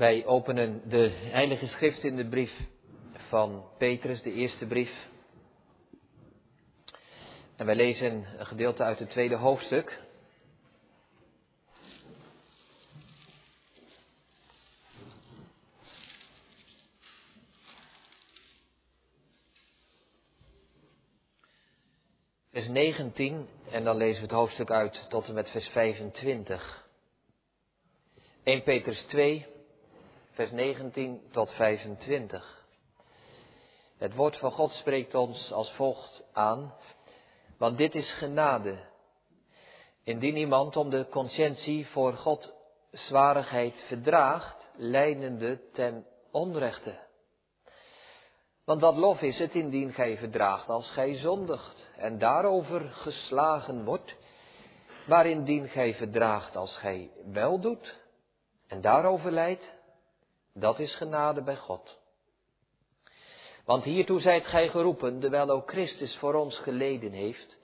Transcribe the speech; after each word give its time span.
Wij 0.00 0.26
openen 0.26 0.88
de 0.88 1.10
Heilige 1.14 1.66
Schrift 1.66 2.04
in 2.04 2.16
de 2.16 2.28
brief 2.28 2.52
van 3.28 3.64
Petrus, 3.78 4.22
de 4.22 4.32
eerste 4.32 4.66
brief. 4.66 4.90
En 7.56 7.66
wij 7.66 7.74
lezen 7.74 8.26
een 8.38 8.46
gedeelte 8.46 8.82
uit 8.82 8.98
het 8.98 9.10
tweede 9.10 9.34
hoofdstuk. 9.34 10.00
Vers 22.50 22.68
19 22.68 23.48
en 23.70 23.84
dan 23.84 23.96
lezen 23.96 24.16
we 24.16 24.26
het 24.26 24.36
hoofdstuk 24.36 24.70
uit 24.70 25.06
tot 25.08 25.28
en 25.28 25.34
met 25.34 25.50
vers 25.50 25.68
25. 25.68 26.88
1 28.42 28.62
Petrus 28.62 29.02
2, 29.02 29.58
vers 30.40 30.52
19 30.52 31.20
tot 31.30 31.50
25. 31.50 32.64
Het 33.98 34.14
woord 34.14 34.38
van 34.38 34.52
God 34.52 34.70
spreekt 34.70 35.14
ons 35.14 35.52
als 35.52 35.72
volgt 35.72 36.24
aan, 36.32 36.74
want 37.58 37.78
dit 37.78 37.94
is 37.94 38.12
genade. 38.12 38.78
Indien 40.04 40.36
iemand 40.36 40.76
om 40.76 40.90
de 40.90 41.06
conscientie 41.10 41.86
voor 41.86 42.12
God 42.12 42.52
zwarigheid 42.92 43.84
verdraagt, 43.86 44.68
leidende 44.76 45.60
ten 45.72 46.06
onrechte. 46.30 46.98
Want 48.64 48.80
wat 48.80 48.96
lof 48.96 49.20
is 49.20 49.38
het 49.38 49.54
indien 49.54 49.92
gij 49.92 50.18
verdraagt 50.18 50.68
als 50.68 50.90
gij 50.90 51.16
zondigt 51.16 51.88
en 51.96 52.18
daarover 52.18 52.80
geslagen 52.80 53.84
wordt, 53.84 54.14
maar 55.06 55.26
indien 55.26 55.68
gij 55.68 55.94
verdraagt 55.94 56.56
als 56.56 56.76
gij 56.76 57.10
wel 57.32 57.60
doet 57.60 57.98
en 58.66 58.80
daarover 58.80 59.30
leidt, 59.30 59.78
dat 60.54 60.78
is 60.78 60.94
genade 60.94 61.42
bij 61.42 61.56
God. 61.56 61.98
Want 63.64 63.84
hiertoe 63.84 64.20
zijt 64.20 64.46
gij 64.46 64.68
geroepen, 64.68 65.20
terwijl 65.20 65.50
ook 65.50 65.70
Christus 65.70 66.16
voor 66.16 66.34
ons 66.34 66.58
geleden 66.58 67.12
heeft, 67.12 67.58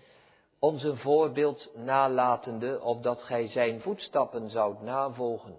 ons 0.59 0.83
een 0.83 0.99
voorbeeld 0.99 1.71
nalatende, 1.75 2.81
opdat 2.81 3.23
gij 3.23 3.49
zijn 3.49 3.81
voetstappen 3.81 4.51
zoudt 4.51 4.83
navolgen. 4.83 5.57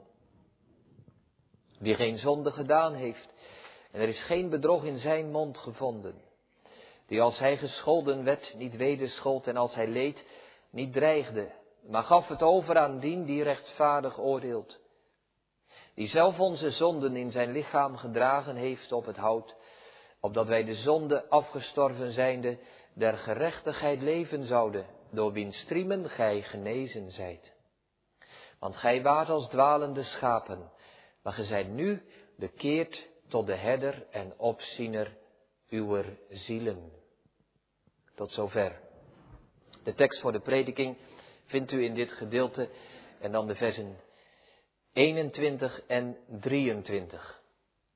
Die 1.80 1.96
geen 1.96 2.18
zonde 2.18 2.52
gedaan 2.52 2.94
heeft, 2.94 3.30
en 3.92 4.02
er 4.02 4.08
is 4.08 4.24
geen 4.24 4.50
bedrog 4.50 4.84
in 4.84 5.00
zijn 5.00 5.32
mond 5.32 5.58
gevonden. 5.58 6.22
Die 7.08 7.22
als 7.22 7.40
hij 7.40 7.58
gescholden 7.58 8.24
werd, 8.24 8.54
niet 8.58 8.76
wederschold 8.76 9.48
en 9.48 9.58
als 9.58 9.74
hij 9.74 9.88
leed, 9.88 10.24
niet 10.70 10.94
dreigde, 10.94 11.52
maar 11.82 12.04
gaf 12.04 12.28
het 12.28 12.42
over 12.42 12.78
aan 12.78 13.00
dien 13.00 13.26
die 13.26 13.44
rechtvaardig 13.44 14.20
oordeelt 14.20 14.80
die 15.98 16.08
zelf 16.08 16.40
onze 16.40 16.72
zonden 16.72 17.16
in 17.16 17.32
zijn 17.32 17.52
lichaam 17.52 17.98
gedragen 17.98 18.56
heeft 18.56 18.92
op 18.92 19.06
het 19.06 19.18
hout, 19.18 19.56
opdat 20.20 20.48
wij 20.48 20.64
de 20.64 20.76
zonde 20.76 21.30
afgestorven 21.30 22.12
zijnde 22.12 22.58
der 22.94 23.18
gerechtigheid 23.18 24.02
leven 24.02 24.46
zouden, 24.46 24.86
door 25.12 25.32
wiens 25.32 25.58
striemen 25.58 26.10
gij 26.10 26.42
genezen 26.42 27.12
zijt. 27.12 27.52
Want 28.60 28.76
gij 28.76 29.02
waart 29.02 29.30
als 29.30 29.50
dwalende 29.50 30.04
schapen, 30.04 30.72
maar 31.24 31.34
gij 31.34 31.46
zijt 31.46 31.70
nu 31.70 32.02
bekeerd 32.38 33.08
tot 33.28 33.46
de 33.46 33.56
herder 33.56 34.06
en 34.12 34.34
opziener 34.38 35.18
uw 35.70 36.04
zielen. 36.30 36.92
Tot 38.16 38.32
zover. 38.32 38.80
De 39.84 39.94
tekst 39.94 40.22
voor 40.22 40.32
de 40.32 40.42
prediking 40.42 40.98
vindt 41.46 41.72
u 41.72 41.84
in 41.84 41.94
dit 41.94 42.12
gedeelte 42.12 42.70
en 43.20 43.32
dan 43.32 43.48
de 43.48 43.56
versen 43.56 44.06
21 44.98 45.82
en 45.88 46.18
23. 46.42 47.42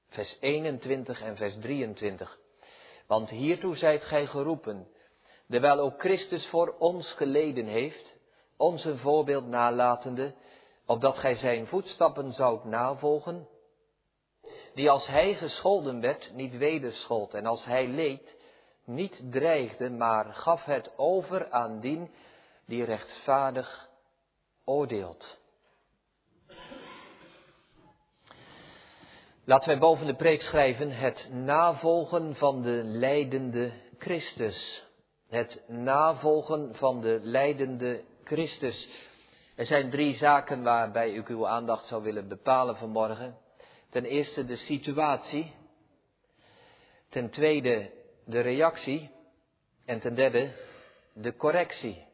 Vers 0.10 0.38
21 0.40 1.22
en 1.22 1.36
vers 1.36 1.58
23. 1.60 2.40
Want 3.08 3.30
hiertoe 3.30 3.78
zijt 3.78 4.04
gij 4.04 4.26
geroepen, 4.26 4.88
terwijl 5.50 5.80
ook 5.80 6.00
Christus 6.00 6.48
voor 6.48 6.76
ons 6.80 7.12
geleden 7.12 7.66
heeft, 7.66 8.16
ons 8.58 8.86
een 8.86 8.98
voorbeeld 8.98 9.48
nalatende, 9.48 10.34
opdat 10.86 11.18
gij 11.18 11.36
zijn 11.36 11.68
voetstappen 11.68 12.34
zoudt 12.34 12.66
navolgen, 12.66 13.48
die 14.74 14.90
als 14.90 15.08
hij 15.08 15.34
gescholden 15.34 16.02
werd, 16.02 16.32
niet 16.34 16.58
wederschold, 16.58 17.34
en 17.34 17.46
als 17.46 17.66
hij 17.66 17.88
leed, 17.88 18.36
niet 18.86 19.22
dreigde, 19.32 19.90
maar 19.90 20.26
gaf 20.34 20.64
het 20.64 20.92
over 20.98 21.52
aan 21.52 21.80
dien 21.80 22.12
die 22.66 22.84
rechtvaardig 22.84 23.90
oordeelt. 24.66 25.40
Laten 29.52 29.68
wij 29.68 29.78
boven 29.78 30.06
de 30.06 30.16
preek 30.16 30.42
schrijven 30.42 30.92
het 30.92 31.28
navolgen 31.32 32.36
van 32.36 32.62
de 32.62 32.82
leidende 32.84 33.72
Christus. 33.98 34.84
Het 35.30 35.62
navolgen 35.68 36.76
van 36.76 37.02
de 37.02 37.20
leidende 37.22 38.04
Christus. 38.24 38.90
Er 39.56 39.66
zijn 39.66 39.90
drie 39.90 40.18
zaken 40.18 40.64
waarbij 40.64 41.14
ik 41.14 41.28
uw 41.28 41.48
aandacht 41.48 41.86
zou 41.86 42.04
willen 42.04 42.28
bepalen 42.28 42.78
vanmorgen. 42.78 43.38
Ten 43.90 44.06
eerste 44.06 44.46
de 44.46 44.58
situatie. 44.58 45.54
Ten 47.10 47.30
tweede 47.30 47.92
de 48.26 48.40
reactie. 48.40 49.10
En 49.86 50.00
ten 50.00 50.16
derde 50.16 50.52
de 51.14 51.36
correctie. 51.36 52.06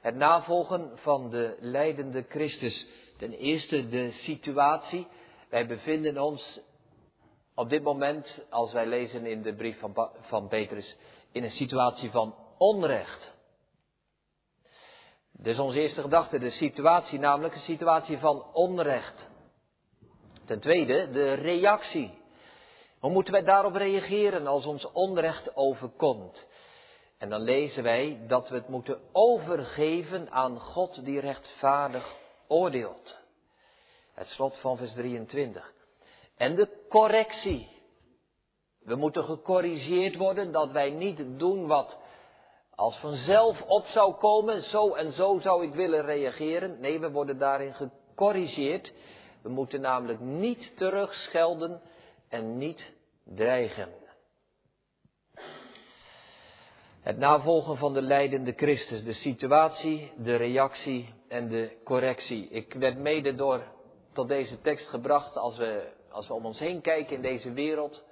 Het 0.00 0.14
navolgen 0.14 0.90
van 0.94 1.30
de 1.30 1.56
leidende 1.60 2.24
Christus. 2.28 2.86
Ten 3.18 3.32
eerste 3.32 3.88
de 3.88 4.12
situatie. 4.12 5.06
Wij 5.50 5.66
bevinden 5.66 6.18
ons 6.18 6.60
op 7.54 7.70
dit 7.70 7.82
moment, 7.82 8.38
als 8.50 8.72
wij 8.72 8.86
lezen 8.86 9.26
in 9.26 9.42
de 9.42 9.54
brief 9.54 9.78
van, 9.78 10.10
van 10.20 10.48
Petrus, 10.48 10.96
in 11.32 11.44
een 11.44 11.50
situatie 11.50 12.10
van 12.10 12.34
onrecht. 12.58 13.32
Dus 15.32 15.58
onze 15.58 15.80
eerste 15.80 16.00
gedachte, 16.00 16.38
de 16.38 16.50
situatie, 16.50 17.18
namelijk 17.18 17.54
een 17.54 17.60
situatie 17.60 18.18
van 18.18 18.44
onrecht. 18.52 19.28
Ten 20.44 20.60
tweede, 20.60 21.10
de 21.10 21.32
reactie. 21.32 22.18
Hoe 23.00 23.10
moeten 23.10 23.32
wij 23.32 23.44
daarop 23.44 23.74
reageren 23.74 24.46
als 24.46 24.66
ons 24.66 24.92
onrecht 24.92 25.56
overkomt? 25.56 26.46
En 27.18 27.28
dan 27.28 27.40
lezen 27.40 27.82
wij 27.82 28.24
dat 28.26 28.48
we 28.48 28.54
het 28.54 28.68
moeten 28.68 29.00
overgeven 29.12 30.30
aan 30.30 30.60
God 30.60 31.04
die 31.04 31.20
rechtvaardig 31.20 32.14
oordeelt. 32.48 33.25
Het 34.16 34.28
slot 34.28 34.56
van 34.56 34.76
vers 34.76 34.92
23. 34.92 35.72
En 36.36 36.54
de 36.54 36.68
correctie. 36.88 37.68
We 38.78 38.94
moeten 38.94 39.24
gecorrigeerd 39.24 40.16
worden 40.16 40.52
dat 40.52 40.70
wij 40.70 40.90
niet 40.90 41.22
doen 41.38 41.66
wat 41.66 41.96
als 42.74 42.96
vanzelf 42.96 43.62
op 43.62 43.86
zou 43.86 44.14
komen. 44.14 44.62
Zo 44.62 44.94
en 44.94 45.12
zo 45.12 45.38
zou 45.40 45.64
ik 45.64 45.74
willen 45.74 46.04
reageren. 46.04 46.80
Nee, 46.80 47.00
we 47.00 47.10
worden 47.10 47.38
daarin 47.38 47.74
gecorrigeerd. 47.74 48.92
We 49.42 49.48
moeten 49.48 49.80
namelijk 49.80 50.20
niet 50.20 50.76
terugschelden 50.76 51.80
en 52.28 52.58
niet 52.58 52.92
dreigen. 53.24 53.88
Het 57.00 57.18
navolgen 57.18 57.76
van 57.76 57.94
de 57.94 58.02
leidende 58.02 58.52
Christus, 58.52 59.04
de 59.04 59.12
situatie, 59.12 60.12
de 60.16 60.36
reactie 60.36 61.14
en 61.28 61.48
de 61.48 61.76
correctie. 61.84 62.48
Ik 62.48 62.72
werd 62.74 62.98
mede 62.98 63.34
door 63.34 63.74
tot 64.16 64.28
deze 64.28 64.60
tekst 64.60 64.88
gebracht 64.88 65.36
als 65.36 65.56
we, 65.56 65.92
als 66.10 66.26
we 66.26 66.34
om 66.34 66.46
ons 66.46 66.58
heen 66.58 66.80
kijken 66.80 67.16
in 67.16 67.22
deze 67.22 67.52
wereld. 67.52 68.02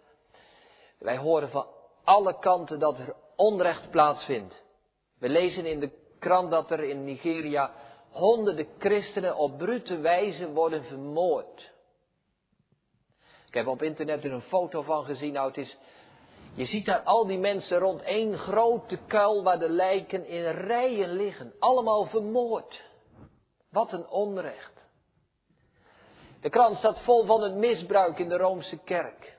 Wij 0.98 1.16
horen 1.16 1.50
van 1.50 1.66
alle 2.04 2.38
kanten 2.38 2.78
dat 2.78 2.98
er 2.98 3.14
onrecht 3.36 3.90
plaatsvindt. 3.90 4.62
We 5.18 5.28
lezen 5.28 5.66
in 5.66 5.80
de 5.80 5.90
krant 6.18 6.50
dat 6.50 6.70
er 6.70 6.82
in 6.82 7.04
Nigeria 7.04 7.72
honderden 8.10 8.66
christenen 8.78 9.36
op 9.36 9.58
brute 9.58 9.98
wijze 9.98 10.52
worden 10.52 10.84
vermoord. 10.84 11.72
Ik 13.46 13.54
heb 13.54 13.66
op 13.66 13.82
internet 13.82 14.24
er 14.24 14.32
een 14.32 14.42
foto 14.42 14.82
van 14.82 15.04
gezien. 15.04 15.32
Nou, 15.32 15.48
het 15.48 15.56
is, 15.56 15.76
je 16.54 16.66
ziet 16.66 16.86
daar 16.86 17.02
al 17.02 17.26
die 17.26 17.38
mensen 17.38 17.78
rond 17.78 18.02
één 18.02 18.38
grote 18.38 18.98
kuil 19.06 19.42
waar 19.42 19.58
de 19.58 19.68
lijken 19.68 20.26
in 20.26 20.50
rijen 20.50 21.12
liggen. 21.12 21.54
Allemaal 21.58 22.06
vermoord. 22.06 22.82
Wat 23.70 23.92
een 23.92 24.08
onrecht. 24.08 24.73
De 26.44 26.50
krant 26.50 26.78
staat 26.78 26.98
vol 27.00 27.24
van 27.24 27.42
het 27.42 27.54
misbruik 27.54 28.18
in 28.18 28.28
de 28.28 28.36
Roomse 28.36 28.78
kerk. 28.78 29.38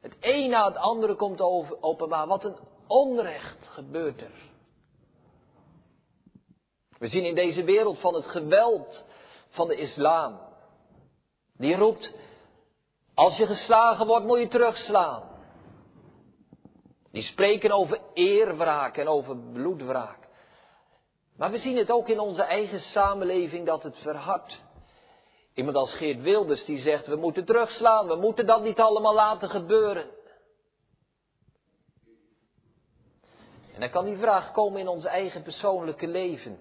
Het 0.00 0.16
een 0.20 0.50
na 0.50 0.68
het 0.68 0.76
andere 0.76 1.14
komt 1.14 1.40
openbaar. 1.80 2.26
Wat 2.26 2.44
een 2.44 2.58
onrecht 2.86 3.66
gebeurt 3.66 4.20
er. 4.20 4.50
We 6.98 7.08
zien 7.08 7.24
in 7.24 7.34
deze 7.34 7.64
wereld 7.64 7.98
van 7.98 8.14
het 8.14 8.26
geweld 8.26 9.04
van 9.48 9.68
de 9.68 9.76
islam. 9.76 10.40
Die 11.56 11.76
roept, 11.76 12.10
als 13.14 13.36
je 13.36 13.46
geslagen 13.46 14.06
wordt 14.06 14.26
moet 14.26 14.38
je 14.38 14.48
terugslaan. 14.48 15.22
Die 17.12 17.22
spreken 17.22 17.70
over 17.70 18.00
eerwraak 18.14 18.96
en 18.96 19.08
over 19.08 19.36
bloedwraak. 19.36 20.28
Maar 21.36 21.50
we 21.50 21.58
zien 21.58 21.76
het 21.76 21.90
ook 21.90 22.08
in 22.08 22.20
onze 22.20 22.42
eigen 22.42 22.80
samenleving 22.80 23.66
dat 23.66 23.82
het 23.82 23.98
verhardt. 23.98 24.68
Iemand 25.54 25.76
als 25.76 25.92
Geert 25.92 26.22
Wilders 26.22 26.64
die 26.64 26.80
zegt, 26.80 27.06
we 27.06 27.16
moeten 27.16 27.44
terugslaan, 27.44 28.06
we 28.06 28.16
moeten 28.16 28.46
dat 28.46 28.62
niet 28.62 28.80
allemaal 28.80 29.14
laten 29.14 29.50
gebeuren. 29.50 30.04
En 33.74 33.80
dan 33.80 33.90
kan 33.90 34.04
die 34.04 34.18
vraag 34.18 34.52
komen 34.52 34.80
in 34.80 34.88
ons 34.88 35.04
eigen 35.04 35.42
persoonlijke 35.42 36.06
leven. 36.06 36.58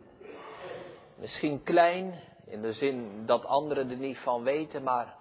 Misschien 1.15 1.63
klein, 1.63 2.23
in 2.45 2.61
de 2.61 2.73
zin 2.73 3.25
dat 3.25 3.45
anderen 3.45 3.89
er 3.89 3.97
niet 3.97 4.17
van 4.17 4.43
weten, 4.43 4.83
maar 4.83 5.17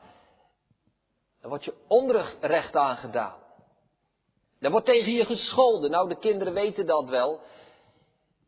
er 1.40 1.48
wordt 1.48 1.64
je 1.64 1.74
onrecht 1.86 2.76
aangedaan. 2.76 3.46
Er 4.60 4.70
wordt 4.70 4.86
tegen 4.86 5.12
je 5.12 5.24
gescholden. 5.24 5.90
Nou, 5.90 6.08
de 6.08 6.18
kinderen 6.18 6.54
weten 6.54 6.86
dat 6.86 7.08
wel. 7.08 7.40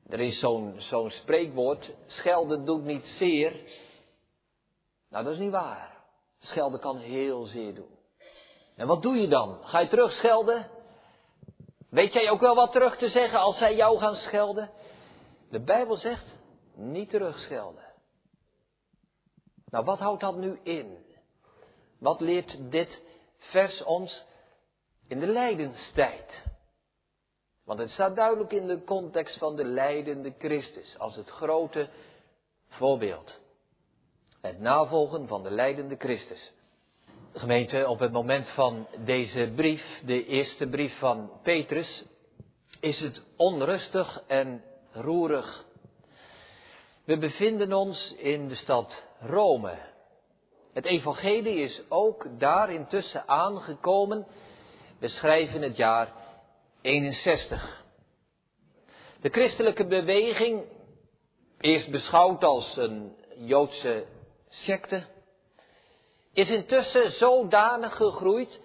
Er 0.08 0.20
is 0.20 0.38
zo'n 0.38 0.74
zo'n 0.78 1.10
spreekwoord, 1.10 1.90
schelden 2.06 2.64
doet 2.64 2.84
niet 2.84 3.04
zeer. 3.04 3.60
Nou, 5.10 5.24
dat 5.24 5.32
is 5.32 5.38
niet 5.38 5.50
waar. 5.50 5.96
Schelden 6.38 6.80
kan 6.80 6.98
heel 6.98 7.44
zeer 7.44 7.74
doen. 7.74 7.98
En 8.76 8.86
wat 8.86 9.02
doe 9.02 9.16
je 9.16 9.28
dan? 9.28 9.58
Ga 9.62 9.78
je 9.78 9.88
terug 9.88 10.12
schelden? 10.12 10.70
Weet 11.90 12.12
jij 12.12 12.30
ook 12.30 12.40
wel 12.40 12.54
wat 12.54 12.72
terug 12.72 12.96
te 12.96 13.08
zeggen 13.08 13.38
als 13.38 13.58
zij 13.58 13.76
jou 13.76 13.98
gaan 13.98 14.14
schelden? 14.14 14.70
De 15.50 15.60
Bijbel 15.60 15.96
zegt, 15.96 16.26
niet 16.74 17.10
terugschelden. 17.10 17.84
Nou, 19.70 19.84
wat 19.84 19.98
houdt 19.98 20.20
dat 20.20 20.36
nu 20.36 20.60
in? 20.62 21.04
Wat 21.98 22.20
leert 22.20 22.70
dit 22.70 23.02
vers 23.38 23.82
ons 23.84 24.24
in 25.08 25.18
de 25.18 25.26
lijdenstijd? 25.26 26.42
Want 27.64 27.78
het 27.78 27.90
staat 27.90 28.16
duidelijk 28.16 28.52
in 28.52 28.66
de 28.66 28.84
context 28.84 29.38
van 29.38 29.56
de 29.56 29.64
lijdende 29.64 30.34
Christus 30.38 30.98
als 30.98 31.16
het 31.16 31.28
grote 31.28 31.88
voorbeeld. 32.68 33.39
Het 34.40 34.60
navolgen 34.60 35.28
van 35.28 35.42
de 35.42 35.50
lijdende 35.50 35.96
Christus. 35.98 36.52
Gemeente, 37.32 37.88
op 37.88 37.98
het 37.98 38.12
moment 38.12 38.48
van 38.48 38.86
deze 39.04 39.52
brief, 39.56 40.00
de 40.04 40.26
eerste 40.26 40.68
brief 40.68 40.98
van 40.98 41.30
Petrus, 41.42 42.04
is 42.80 43.00
het 43.00 43.22
onrustig 43.36 44.22
en 44.26 44.62
roerig. 44.92 45.64
We 47.04 47.18
bevinden 47.18 47.72
ons 47.72 48.14
in 48.18 48.48
de 48.48 48.54
stad 48.54 49.02
Rome. 49.20 49.78
Het 50.72 50.84
evangelie 50.84 51.56
is 51.56 51.82
ook 51.88 52.26
daar 52.38 52.72
intussen 52.72 53.28
aangekomen. 53.28 54.26
We 54.98 55.08
schrijven 55.08 55.62
het 55.62 55.76
jaar 55.76 56.12
61. 56.80 57.84
De 59.20 59.28
christelijke 59.28 59.86
beweging, 59.86 60.62
eerst 61.58 61.90
beschouwd 61.90 62.44
als 62.44 62.76
een 62.76 63.16
Joodse 63.36 64.18
secte, 64.50 65.04
is 66.32 66.48
intussen 66.48 67.12
zodanig 67.12 67.96
gegroeid 67.96 68.60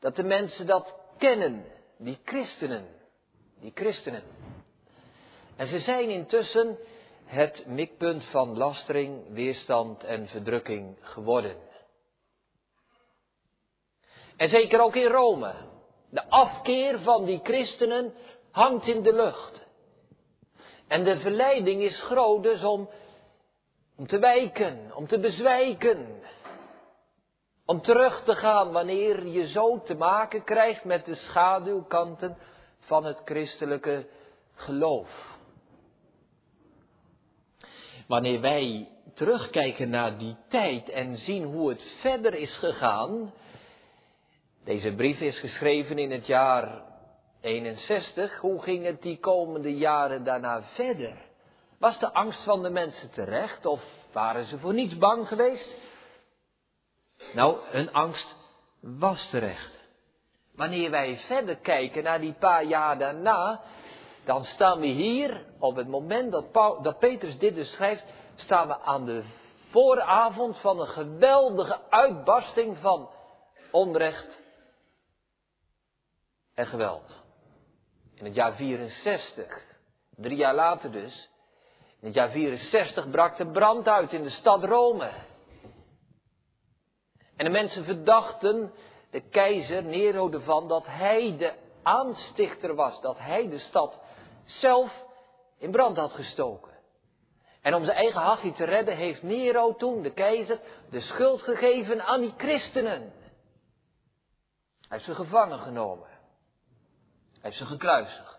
dat 0.00 0.16
de 0.16 0.22
mensen 0.22 0.66
dat 0.66 0.94
kennen, 1.18 1.64
die 1.96 2.18
christenen, 2.24 2.86
die 3.60 3.72
christenen. 3.74 4.22
En 5.56 5.66
ze 5.66 5.80
zijn 5.80 6.10
intussen 6.10 6.78
het 7.24 7.66
mikpunt 7.66 8.24
van 8.24 8.56
lastering, 8.56 9.32
weerstand 9.32 10.04
en 10.04 10.28
verdrukking 10.28 10.96
geworden. 11.00 11.56
En 14.36 14.48
zeker 14.48 14.80
ook 14.80 14.96
in 14.96 15.10
Rome. 15.10 15.54
De 16.10 16.28
afkeer 16.28 16.98
van 17.00 17.24
die 17.24 17.40
christenen 17.42 18.14
hangt 18.50 18.86
in 18.86 19.02
de 19.02 19.12
lucht. 19.12 19.66
En 20.88 21.04
de 21.04 21.18
verleiding 21.18 21.82
is 21.82 22.02
groot 22.02 22.42
dus 22.42 22.62
om 22.62 22.88
om 23.96 24.06
te 24.06 24.18
wijken, 24.18 24.96
om 24.96 25.06
te 25.06 25.18
bezwijken. 25.18 26.22
Om 27.66 27.82
terug 27.82 28.24
te 28.24 28.34
gaan 28.34 28.72
wanneer 28.72 29.26
je 29.26 29.48
zo 29.48 29.82
te 29.82 29.94
maken 29.94 30.44
krijgt 30.44 30.84
met 30.84 31.04
de 31.04 31.14
schaduwkanten 31.14 32.36
van 32.80 33.04
het 33.04 33.20
christelijke 33.24 34.06
geloof. 34.54 35.36
Wanneer 38.06 38.40
wij 38.40 38.88
terugkijken 39.14 39.90
naar 39.90 40.18
die 40.18 40.36
tijd 40.48 40.88
en 40.88 41.16
zien 41.16 41.44
hoe 41.44 41.68
het 41.68 41.82
verder 42.00 42.34
is 42.34 42.56
gegaan. 42.56 43.32
Deze 44.64 44.94
brief 44.94 45.20
is 45.20 45.38
geschreven 45.38 45.98
in 45.98 46.10
het 46.10 46.26
jaar 46.26 46.82
61. 47.40 48.38
Hoe 48.38 48.62
ging 48.62 48.84
het 48.84 49.02
die 49.02 49.18
komende 49.18 49.76
jaren 49.76 50.24
daarna 50.24 50.62
verder? 50.62 51.16
Was 51.78 51.98
de 51.98 52.12
angst 52.12 52.42
van 52.44 52.62
de 52.62 52.70
mensen 52.70 53.10
terecht 53.10 53.66
of 53.66 53.82
waren 54.12 54.46
ze 54.46 54.58
voor 54.58 54.74
niets 54.74 54.98
bang 54.98 55.28
geweest? 55.28 55.68
Nou, 57.32 57.58
hun 57.70 57.92
angst 57.92 58.34
was 58.80 59.28
terecht. 59.30 59.72
Wanneer 60.54 60.90
wij 60.90 61.18
verder 61.26 61.56
kijken 61.56 62.02
naar 62.02 62.20
die 62.20 62.34
paar 62.34 62.64
jaar 62.64 62.98
daarna, 62.98 63.60
dan 64.24 64.44
staan 64.44 64.80
we 64.80 64.86
hier, 64.86 65.44
op 65.58 65.76
het 65.76 65.88
moment 65.88 66.32
dat, 66.32 66.52
dat 66.82 66.98
Petrus 66.98 67.38
dit 67.38 67.54
dus 67.54 67.72
schrijft, 67.72 68.04
staan 68.34 68.68
we 68.68 68.78
aan 68.78 69.04
de 69.04 69.24
vooravond 69.70 70.58
van 70.58 70.80
een 70.80 70.86
geweldige 70.86 71.80
uitbarsting 71.90 72.78
van 72.78 73.10
onrecht 73.70 74.42
en 76.54 76.66
geweld. 76.66 77.16
In 78.14 78.24
het 78.24 78.34
jaar 78.34 78.54
64, 78.54 79.64
drie 80.10 80.36
jaar 80.36 80.54
later 80.54 80.92
dus, 80.92 81.28
het 82.04 82.14
jaar 82.14 82.30
64 82.30 83.10
brak 83.10 83.36
de 83.36 83.46
brand 83.46 83.88
uit 83.88 84.12
in 84.12 84.22
de 84.22 84.30
stad 84.30 84.64
Rome. 84.64 85.10
En 87.36 87.44
de 87.44 87.50
mensen 87.50 87.84
verdachten 87.84 88.72
de 89.10 89.20
keizer 89.20 89.82
Nero 89.82 90.30
ervan 90.30 90.68
dat 90.68 90.86
hij 90.86 91.36
de 91.38 91.52
aanstichter 91.82 92.74
was, 92.74 93.00
dat 93.00 93.18
hij 93.18 93.48
de 93.48 93.58
stad 93.58 94.00
zelf 94.44 95.04
in 95.58 95.70
brand 95.70 95.96
had 95.96 96.12
gestoken. 96.12 96.72
En 97.62 97.74
om 97.74 97.84
zijn 97.84 97.96
eigen 97.96 98.20
hachje 98.20 98.52
te 98.52 98.64
redden 98.64 98.96
heeft 98.96 99.22
Nero 99.22 99.74
toen, 99.74 100.02
de 100.02 100.12
keizer, 100.12 100.60
de 100.90 101.00
schuld 101.00 101.42
gegeven 101.42 102.04
aan 102.04 102.20
die 102.20 102.34
christenen. 102.36 103.00
Hij 103.00 103.12
heeft 104.88 105.04
ze 105.04 105.14
gevangen 105.14 105.58
genomen. 105.58 106.08
Hij 107.32 107.40
heeft 107.40 107.56
ze 107.56 107.66
gekruisigd. 107.66 108.33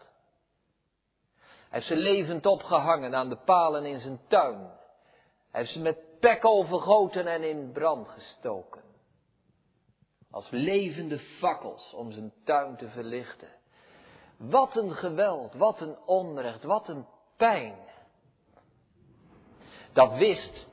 Hij 1.69 1.79
heeft 1.79 1.87
ze 1.87 1.95
levend 1.95 2.45
opgehangen 2.45 3.15
aan 3.15 3.29
de 3.29 3.37
palen 3.37 3.85
in 3.85 3.99
zijn 3.99 4.19
tuin. 4.27 4.71
Hij 5.51 5.61
heeft 5.61 5.73
ze 5.73 5.79
met 5.79 6.19
pek 6.19 6.45
overgoten 6.45 7.27
en 7.27 7.43
in 7.43 7.71
brand 7.71 8.07
gestoken. 8.07 8.81
Als 10.31 10.49
levende 10.49 11.19
fakkels 11.19 11.93
om 11.93 12.11
zijn 12.11 12.33
tuin 12.43 12.77
te 12.77 12.89
verlichten. 12.89 13.49
Wat 14.37 14.75
een 14.75 14.91
geweld, 14.91 15.53
wat 15.53 15.79
een 15.79 15.97
onrecht, 16.05 16.63
wat 16.63 16.87
een 16.87 17.05
pijn. 17.37 17.75
Dat 19.93 20.17
wist 20.17 20.67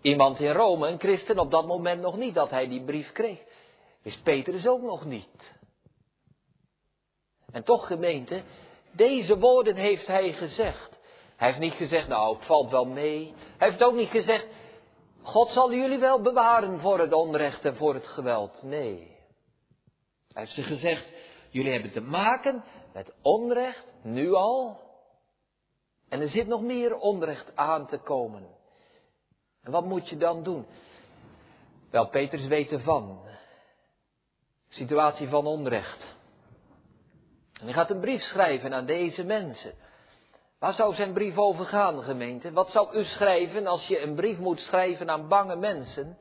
iemand 0.00 0.40
in 0.40 0.52
Rome, 0.52 0.88
een 0.88 0.98
christen, 0.98 1.38
op 1.38 1.50
dat 1.50 1.66
moment 1.66 2.00
nog 2.00 2.16
niet 2.16 2.34
dat 2.34 2.50
hij 2.50 2.68
die 2.68 2.84
brief 2.84 3.12
kreeg. 3.12 3.42
Wist 4.02 4.22
Petrus 4.22 4.66
ook 4.66 4.82
nog 4.82 5.04
niet. 5.04 5.52
En 7.50 7.64
toch, 7.64 7.86
gemeente, 7.86 8.42
deze 8.96 9.38
woorden 9.38 9.76
heeft 9.76 10.06
hij 10.06 10.32
gezegd. 10.32 10.98
Hij 11.36 11.48
heeft 11.48 11.60
niet 11.60 11.72
gezegd, 11.72 12.08
nou, 12.08 12.36
het 12.36 12.44
valt 12.44 12.70
wel 12.70 12.84
mee. 12.84 13.34
Hij 13.58 13.68
heeft 13.68 13.82
ook 13.82 13.94
niet 13.94 14.10
gezegd, 14.10 14.46
God 15.22 15.50
zal 15.50 15.72
jullie 15.72 15.98
wel 15.98 16.20
bewaren 16.20 16.80
voor 16.80 16.98
het 16.98 17.12
onrecht 17.12 17.64
en 17.64 17.76
voor 17.76 17.94
het 17.94 18.06
geweld. 18.06 18.62
Nee. 18.62 19.16
Hij 20.32 20.42
heeft 20.42 20.54
ze 20.54 20.62
gezegd, 20.62 21.04
jullie 21.50 21.72
hebben 21.72 21.92
te 21.92 22.00
maken 22.00 22.64
met 22.92 23.14
onrecht, 23.22 23.94
nu 24.02 24.32
al. 24.32 24.80
En 26.08 26.20
er 26.20 26.28
zit 26.28 26.46
nog 26.46 26.62
meer 26.62 26.96
onrecht 26.96 27.56
aan 27.56 27.86
te 27.86 27.98
komen. 27.98 28.46
En 29.62 29.72
wat 29.72 29.84
moet 29.84 30.08
je 30.08 30.16
dan 30.16 30.42
doen? 30.42 30.66
Wel, 31.90 32.08
Petrus 32.08 32.46
weet 32.46 32.70
ervan. 32.70 33.20
Situatie 34.68 35.28
van 35.28 35.46
onrecht. 35.46 36.13
En 37.60 37.64
hij 37.64 37.72
gaat 37.72 37.90
een 37.90 38.00
brief 38.00 38.22
schrijven 38.22 38.74
aan 38.74 38.86
deze 38.86 39.24
mensen. 39.24 39.74
Waar 40.58 40.74
zou 40.74 40.94
zijn 40.94 41.12
brief 41.12 41.36
over 41.36 41.64
gaan, 41.64 42.02
gemeente? 42.02 42.52
Wat 42.52 42.70
zou 42.70 42.98
u 42.98 43.04
schrijven 43.04 43.66
als 43.66 43.86
je 43.86 44.00
een 44.00 44.14
brief 44.14 44.38
moet 44.38 44.60
schrijven 44.60 45.10
aan 45.10 45.28
bange 45.28 45.56
mensen 45.56 46.18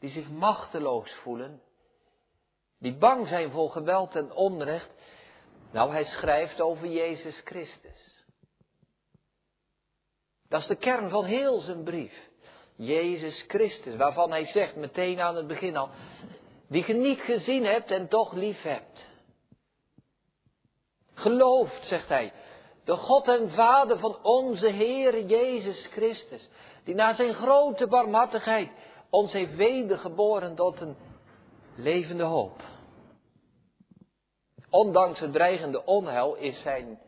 die 0.00 0.10
zich 0.10 0.30
machteloos 0.30 1.12
voelen, 1.12 1.60
die 2.78 2.96
bang 2.96 3.28
zijn 3.28 3.50
voor 3.50 3.70
geweld 3.70 4.14
en 4.16 4.32
onrecht? 4.32 4.90
Nou, 5.72 5.92
hij 5.92 6.04
schrijft 6.04 6.60
over 6.60 6.86
Jezus 6.86 7.40
Christus. 7.44 8.24
Dat 10.48 10.60
is 10.60 10.66
de 10.66 10.76
kern 10.76 11.10
van 11.10 11.24
heel 11.24 11.60
zijn 11.60 11.82
brief. 11.82 12.28
Jezus 12.76 13.44
Christus, 13.48 13.96
waarvan 13.96 14.30
hij 14.30 14.46
zegt 14.46 14.76
meteen 14.76 15.20
aan 15.20 15.36
het 15.36 15.46
begin 15.46 15.76
al, 15.76 15.88
die 16.68 16.86
je 16.86 16.94
niet 16.94 17.20
gezien 17.20 17.64
hebt 17.64 17.90
en 17.90 18.08
toch 18.08 18.32
lief 18.32 18.62
hebt. 18.62 19.12
Gelooft, 21.14 21.86
zegt 21.86 22.08
hij, 22.08 22.32
de 22.84 22.96
God 22.96 23.28
en 23.28 23.50
Vader 23.50 23.98
van 23.98 24.18
onze 24.22 24.66
Heer 24.66 25.24
Jezus 25.24 25.86
Christus, 25.92 26.48
Die 26.84 26.94
na 26.94 27.14
zijn 27.14 27.34
grote 27.34 27.86
barmhartigheid 27.86 28.70
ons 29.10 29.32
heeft 29.32 29.56
wedergeboren 29.56 30.54
tot 30.54 30.80
een 30.80 30.96
levende 31.76 32.22
hoop. 32.22 32.62
Ondanks 34.70 35.20
het 35.20 35.32
dreigende 35.32 35.84
onheil 35.84 36.34
is 36.34 36.62
zijn 36.62 36.98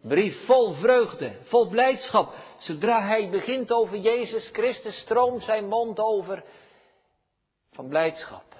brief 0.00 0.46
vol 0.46 0.74
vreugde, 0.74 1.36
vol 1.44 1.68
blijdschap. 1.68 2.34
Zodra 2.58 3.06
hij 3.06 3.30
begint 3.30 3.72
over 3.72 3.98
Jezus 3.98 4.48
Christus, 4.52 5.00
stroomt 5.00 5.42
zijn 5.42 5.68
mond 5.68 6.00
over 6.00 6.44
van 7.72 7.88
blijdschap. 7.88 8.53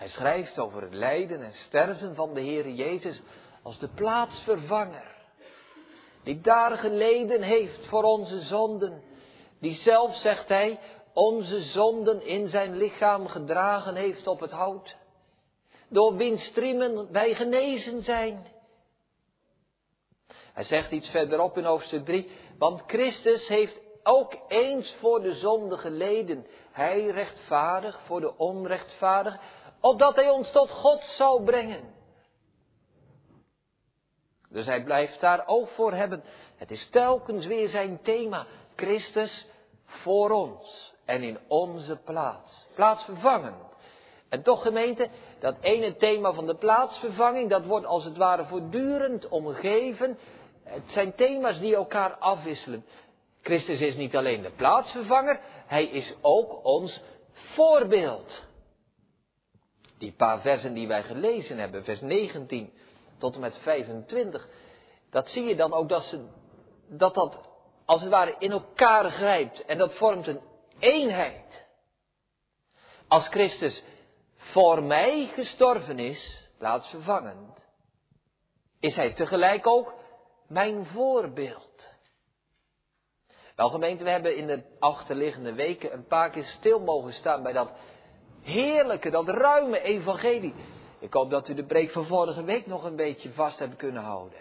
Hij 0.00 0.08
schrijft 0.08 0.58
over 0.58 0.82
het 0.82 0.94
lijden 0.94 1.42
en 1.42 1.54
sterven 1.54 2.14
van 2.14 2.34
de 2.34 2.40
Heer 2.40 2.68
Jezus 2.68 3.20
als 3.62 3.78
de 3.78 3.88
plaatsvervanger. 3.88 5.16
Die 6.22 6.40
daar 6.40 6.78
geleden 6.78 7.42
heeft 7.42 7.86
voor 7.86 8.02
onze 8.02 8.40
zonden. 8.40 9.02
Die 9.60 9.74
zelf, 9.74 10.16
zegt 10.16 10.48
hij, 10.48 10.78
onze 11.12 11.62
zonden 11.62 12.26
in 12.26 12.48
zijn 12.48 12.76
lichaam 12.76 13.26
gedragen 13.26 13.94
heeft 13.94 14.26
op 14.26 14.40
het 14.40 14.50
hout. 14.50 14.96
Door 15.88 16.16
wiens 16.16 16.44
striemen 16.44 17.12
wij 17.12 17.34
genezen 17.34 18.02
zijn. 18.02 18.46
Hij 20.52 20.64
zegt 20.64 20.90
iets 20.90 21.08
verderop 21.08 21.56
in 21.56 21.64
hoofdstuk 21.64 22.04
3, 22.04 22.30
want 22.58 22.82
Christus 22.86 23.48
heeft 23.48 23.80
ook 24.02 24.36
eens 24.48 24.94
voor 25.00 25.22
de 25.22 25.34
zonde 25.34 25.76
geleden. 25.76 26.46
Hij 26.70 27.06
rechtvaardig 27.06 28.00
voor 28.06 28.20
de 28.20 28.36
onrechtvaardig, 28.36 29.38
opdat 29.80 30.14
hij 30.14 30.28
ons 30.28 30.50
tot 30.50 30.70
God 30.70 31.02
zou 31.02 31.44
brengen. 31.44 31.98
Dus 34.48 34.66
hij 34.66 34.82
blijft 34.82 35.20
daar 35.20 35.46
oog 35.46 35.70
voor 35.74 35.92
hebben. 35.92 36.22
Het 36.56 36.70
is 36.70 36.88
telkens 36.90 37.46
weer 37.46 37.68
zijn 37.68 38.00
thema. 38.02 38.46
Christus 38.76 39.46
voor 39.84 40.30
ons 40.30 40.94
en 41.04 41.22
in 41.22 41.38
onze 41.48 41.96
plaats. 42.04 42.66
Plaatsvervangend. 42.74 43.68
En 44.28 44.42
toch 44.42 44.62
gemeente, 44.62 45.08
dat 45.40 45.56
ene 45.60 45.96
thema 45.96 46.32
van 46.32 46.46
de 46.46 46.54
plaatsvervanging, 46.54 47.50
dat 47.50 47.64
wordt 47.64 47.86
als 47.86 48.04
het 48.04 48.16
ware 48.16 48.44
voortdurend 48.44 49.28
omgeven. 49.28 50.18
Het 50.64 50.82
zijn 50.86 51.14
thema's 51.14 51.58
die 51.58 51.74
elkaar 51.74 52.14
afwisselen. 52.14 52.84
Christus 53.42 53.80
is 53.80 53.96
niet 53.96 54.16
alleen 54.16 54.42
de 54.42 54.50
plaatsvervanger, 54.50 55.40
hij 55.66 55.84
is 55.84 56.14
ook 56.20 56.64
ons 56.64 57.00
voorbeeld. 57.32 58.42
Die 60.00 60.12
paar 60.12 60.40
versen 60.40 60.74
die 60.74 60.88
wij 60.88 61.02
gelezen 61.02 61.58
hebben, 61.58 61.84
vers 61.84 62.00
19 62.00 62.72
tot 63.18 63.34
en 63.34 63.40
met 63.40 63.58
25, 63.62 64.48
dat 65.10 65.28
zie 65.28 65.42
je 65.42 65.56
dan 65.56 65.72
ook 65.72 65.88
dat, 65.88 66.02
ze, 66.02 66.26
dat 66.88 67.14
dat 67.14 67.48
als 67.84 68.00
het 68.00 68.10
ware 68.10 68.34
in 68.38 68.50
elkaar 68.50 69.10
grijpt 69.10 69.64
en 69.64 69.78
dat 69.78 69.94
vormt 69.94 70.26
een 70.26 70.40
eenheid. 70.78 71.66
Als 73.08 73.28
Christus 73.28 73.82
voor 74.36 74.82
mij 74.82 75.30
gestorven 75.34 75.98
is, 75.98 76.48
plaatsvervangend, 76.58 77.64
is 78.80 78.94
hij 78.94 79.12
tegelijk 79.12 79.66
ook 79.66 79.94
mijn 80.48 80.86
voorbeeld. 80.86 81.88
Wel 83.56 83.68
gemeente, 83.68 84.04
we 84.04 84.10
hebben 84.10 84.36
in 84.36 84.46
de 84.46 84.62
achterliggende 84.78 85.52
weken 85.52 85.92
een 85.92 86.06
paar 86.06 86.30
keer 86.30 86.44
stil 86.44 86.80
mogen 86.80 87.12
staan 87.12 87.42
bij 87.42 87.52
dat 87.52 87.72
heerlijke, 88.50 89.10
dat 89.10 89.28
ruime 89.28 89.80
evangelie. 89.80 90.54
Ik 90.98 91.12
hoop 91.12 91.30
dat 91.30 91.48
u 91.48 91.54
de 91.54 91.64
preek 91.64 91.90
van 91.90 92.06
vorige 92.06 92.44
week 92.44 92.66
nog 92.66 92.84
een 92.84 92.96
beetje 92.96 93.32
vast 93.32 93.58
hebt 93.58 93.76
kunnen 93.76 94.02
houden. 94.02 94.38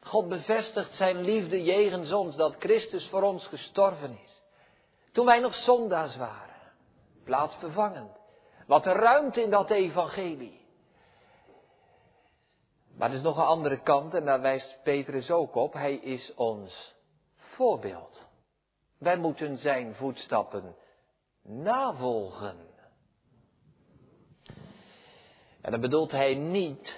God 0.00 0.28
bevestigt 0.28 0.94
zijn 0.94 1.20
liefde 1.20 1.62
jegens 1.62 2.12
ons, 2.12 2.36
dat 2.36 2.56
Christus 2.58 3.08
voor 3.08 3.22
ons 3.22 3.46
gestorven 3.46 4.18
is. 4.24 4.42
Toen 5.12 5.26
wij 5.26 5.40
nog 5.40 5.54
zondaars 5.54 6.16
waren. 6.16 6.54
Plaatsvervangend. 7.24 8.10
Wat 8.66 8.86
ruimte 8.86 9.42
in 9.42 9.50
dat 9.50 9.70
evangelie. 9.70 10.64
Maar 12.96 13.10
er 13.10 13.16
is 13.16 13.22
nog 13.22 13.36
een 13.36 13.44
andere 13.44 13.82
kant 13.82 14.14
en 14.14 14.24
daar 14.24 14.40
wijst 14.40 14.78
Petrus 14.82 15.30
ook 15.30 15.54
op. 15.54 15.72
Hij 15.72 15.94
is 15.94 16.34
ons 16.34 16.94
voorbeeld. 17.36 18.24
Wij 18.98 19.16
moeten 19.16 19.58
zijn 19.58 19.94
voetstappen 19.94 20.76
navolgen. 21.42 22.56
En 25.66 25.72
dan 25.72 25.80
bedoelt 25.80 26.10
hij 26.10 26.34
niet 26.34 26.94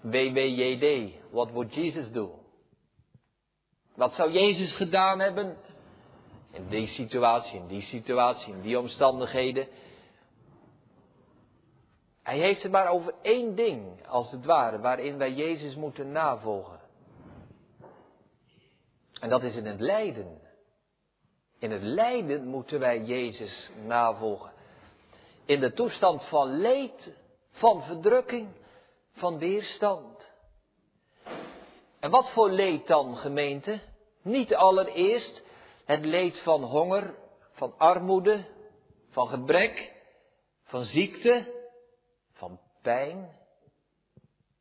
WWJD, 0.00 1.12
what 1.30 1.50
would 1.50 1.74
Jesus 1.74 2.10
do? 2.10 2.38
Wat 3.94 4.12
zou 4.12 4.32
Jezus 4.32 4.72
gedaan 4.72 5.18
hebben 5.18 5.56
in 6.50 6.68
die 6.68 6.86
situatie, 6.86 7.58
in 7.58 7.66
die 7.66 7.82
situatie, 7.82 8.52
in 8.52 8.60
die 8.60 8.78
omstandigheden? 8.78 9.68
Hij 12.22 12.38
heeft 12.38 12.62
het 12.62 12.72
maar 12.72 12.88
over 12.88 13.14
één 13.22 13.54
ding, 13.54 14.06
als 14.06 14.30
het 14.30 14.44
ware, 14.44 14.78
waarin 14.78 15.18
wij 15.18 15.32
Jezus 15.32 15.74
moeten 15.74 16.12
navolgen. 16.12 16.80
En 19.20 19.28
dat 19.28 19.42
is 19.42 19.56
in 19.56 19.66
het 19.66 19.80
lijden. 19.80 20.40
In 21.58 21.70
het 21.70 21.82
lijden 21.82 22.46
moeten 22.46 22.78
wij 22.78 23.02
Jezus 23.02 23.70
navolgen. 23.84 24.56
In 25.48 25.60
de 25.60 25.72
toestand 25.72 26.22
van 26.22 26.60
leed, 26.60 27.12
van 27.50 27.82
verdrukking, 27.82 28.48
van 29.12 29.38
weerstand. 29.38 30.28
En 32.00 32.10
wat 32.10 32.30
voor 32.30 32.50
leed 32.50 32.86
dan, 32.86 33.16
gemeente? 33.16 33.80
Niet 34.22 34.54
allereerst 34.54 35.42
het 35.84 36.04
leed 36.04 36.38
van 36.42 36.62
honger, 36.62 37.14
van 37.52 37.74
armoede, 37.78 38.44
van 39.10 39.28
gebrek, 39.28 39.92
van 40.64 40.84
ziekte, 40.84 41.52
van 42.32 42.60
pijn. 42.82 43.36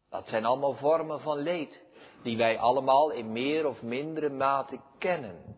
Dat 0.09 0.27
zijn 0.27 0.45
allemaal 0.45 0.75
vormen 0.75 1.21
van 1.21 1.37
leed 1.37 1.83
die 2.23 2.37
wij 2.37 2.59
allemaal 2.59 3.11
in 3.11 3.31
meer 3.31 3.67
of 3.67 3.81
mindere 3.81 4.29
mate 4.29 4.79
kennen. 4.97 5.57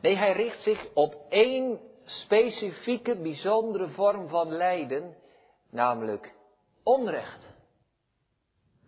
Nee, 0.00 0.16
hij 0.16 0.32
richt 0.32 0.62
zich 0.62 0.86
op 0.94 1.14
één 1.28 1.89
specifieke, 2.10 3.20
bijzondere 3.20 3.88
vorm 3.88 4.28
van 4.28 4.48
lijden, 4.48 5.16
namelijk 5.70 6.34
onrecht. 6.82 7.52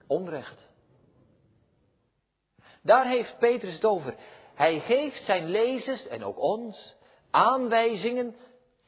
Onrecht. 0.06 0.70
Daar 2.82 3.06
heeft 3.06 3.38
Petrus 3.38 3.74
het 3.74 3.84
over. 3.84 4.14
Hij 4.54 4.80
geeft 4.80 5.24
zijn 5.24 5.48
lezers 5.48 6.06
en 6.06 6.24
ook 6.24 6.38
ons 6.38 6.94
aanwijzingen. 7.30 8.36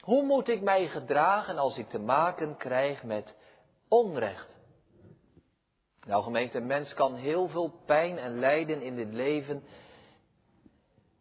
Hoe 0.01 0.23
moet 0.23 0.49
ik 0.49 0.61
mij 0.61 0.89
gedragen 0.89 1.59
als 1.59 1.77
ik 1.77 1.89
te 1.89 1.99
maken 1.99 2.57
krijg 2.57 3.03
met 3.03 3.37
onrecht? 3.89 4.55
Nou 6.07 6.23
gemeente, 6.23 6.59
een 6.59 6.67
mens 6.67 6.95
kan 6.95 7.15
heel 7.15 7.49
veel 7.49 7.73
pijn 7.87 8.19
en 8.19 8.39
lijden 8.39 8.83
in 8.83 8.97
dit 8.97 9.13
leven 9.13 9.65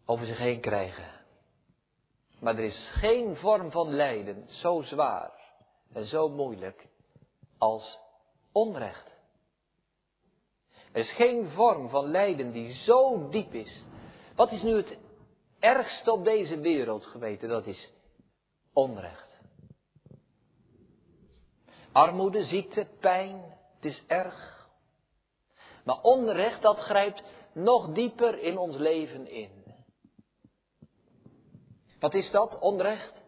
over 0.05 0.25
zich 0.25 0.37
heen 0.37 0.59
krijgen. 0.59 1.22
Maar 2.43 2.57
er 2.57 2.63
is 2.63 2.89
geen 2.91 3.35
vorm 3.35 3.71
van 3.71 3.89
lijden 3.89 4.49
zo 4.49 4.81
zwaar 4.81 5.31
en 5.93 6.05
zo 6.05 6.29
moeilijk 6.29 6.87
als 7.57 7.99
onrecht. 8.51 9.11
Er 10.91 10.99
is 10.99 11.11
geen 11.11 11.49
vorm 11.49 11.89
van 11.89 12.05
lijden 12.05 12.51
die 12.51 12.73
zo 12.73 13.29
diep 13.29 13.53
is. 13.53 13.83
Wat 14.35 14.51
is 14.51 14.61
nu 14.61 14.75
het 14.75 14.97
ergste 15.59 16.11
op 16.11 16.23
deze 16.23 16.59
wereld, 16.59 17.05
geweten? 17.05 17.49
Dat 17.49 17.65
is 17.65 17.91
onrecht. 18.73 19.39
Armoede, 21.91 22.45
ziekte, 22.45 22.87
pijn, 22.99 23.35
het 23.75 23.85
is 23.85 24.03
erg. 24.07 24.67
Maar 25.83 26.01
onrecht, 26.01 26.61
dat 26.61 26.77
grijpt 26.77 27.23
nog 27.53 27.93
dieper 27.93 28.39
in 28.39 28.57
ons 28.57 28.75
leven 28.77 29.27
in. 29.27 29.62
Wat 32.03 32.13
is 32.13 32.31
dat, 32.31 32.59
onrecht? 32.59 33.21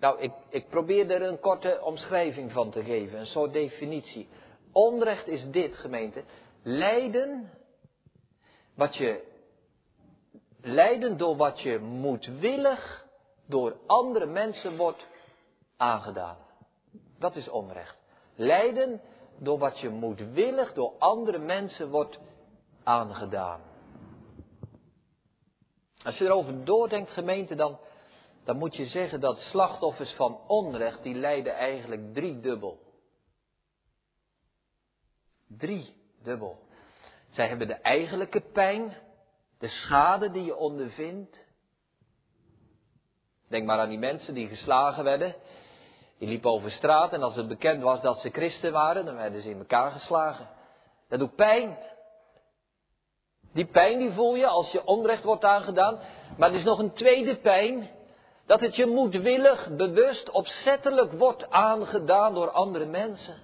Nou, 0.00 0.20
ik, 0.20 0.32
ik 0.48 0.68
probeer 0.68 1.10
er 1.10 1.22
een 1.22 1.40
korte 1.40 1.80
omschrijving 1.82 2.52
van 2.52 2.70
te 2.70 2.82
geven, 2.82 3.18
een 3.18 3.26
soort 3.26 3.52
definitie. 3.52 4.28
Onrecht 4.72 5.26
is 5.26 5.50
dit, 5.50 5.76
gemeente. 5.76 6.24
Lijden, 6.62 7.50
wat 8.74 8.96
je, 8.96 9.24
lijden 10.60 11.16
door 11.16 11.36
wat 11.36 11.60
je 11.60 11.78
moedwillig 11.78 13.06
door 13.46 13.76
andere 13.86 14.26
mensen 14.26 14.76
wordt 14.76 15.06
aangedaan. 15.76 16.36
Dat 17.18 17.36
is 17.36 17.48
onrecht. 17.48 17.96
Lijden 18.34 19.00
door 19.38 19.58
wat 19.58 19.78
je 19.78 19.88
moedwillig 19.88 20.72
door 20.72 20.92
andere 20.98 21.38
mensen 21.38 21.90
wordt 21.90 22.18
aangedaan. 22.84 23.71
Als 26.04 26.18
je 26.18 26.24
erover 26.24 26.64
doordenkt, 26.64 27.10
gemeente, 27.10 27.54
dan, 27.54 27.78
dan 28.44 28.56
moet 28.56 28.76
je 28.76 28.86
zeggen 28.86 29.20
dat 29.20 29.38
slachtoffers 29.38 30.12
van 30.12 30.40
onrecht, 30.46 31.02
die 31.02 31.14
lijden 31.14 31.54
eigenlijk 31.54 32.14
driedubbel. 32.14 32.80
Driedubbel. 35.48 36.58
Zij 37.30 37.48
hebben 37.48 37.66
de 37.66 37.74
eigenlijke 37.74 38.40
pijn, 38.40 38.96
de 39.58 39.68
schade 39.68 40.30
die 40.30 40.44
je 40.44 40.56
ondervindt. 40.56 41.46
Denk 43.48 43.66
maar 43.66 43.78
aan 43.78 43.88
die 43.88 43.98
mensen 43.98 44.34
die 44.34 44.48
geslagen 44.48 45.04
werden. 45.04 45.34
Die 46.18 46.28
liepen 46.28 46.50
over 46.50 46.70
straat 46.70 47.12
en 47.12 47.22
als 47.22 47.36
het 47.36 47.48
bekend 47.48 47.82
was 47.82 48.00
dat 48.00 48.20
ze 48.20 48.30
christen 48.30 48.72
waren, 48.72 49.04
dan 49.04 49.16
werden 49.16 49.42
ze 49.42 49.50
in 49.50 49.58
elkaar 49.58 49.90
geslagen. 49.90 50.48
Dat 51.08 51.18
doet 51.18 51.34
pijn. 51.34 51.78
Die 53.52 53.66
pijn 53.66 53.98
die 53.98 54.12
voel 54.12 54.34
je 54.34 54.46
als 54.46 54.70
je 54.70 54.84
onrecht 54.84 55.24
wordt 55.24 55.44
aangedaan. 55.44 55.98
Maar 56.38 56.50
er 56.50 56.58
is 56.58 56.64
nog 56.64 56.78
een 56.78 56.92
tweede 56.92 57.36
pijn. 57.36 57.90
Dat 58.46 58.60
het 58.60 58.76
je 58.76 58.86
moedwillig, 58.86 59.76
bewust, 59.76 60.30
opzettelijk 60.30 61.12
wordt 61.12 61.50
aangedaan 61.50 62.34
door 62.34 62.50
andere 62.50 62.86
mensen. 62.86 63.36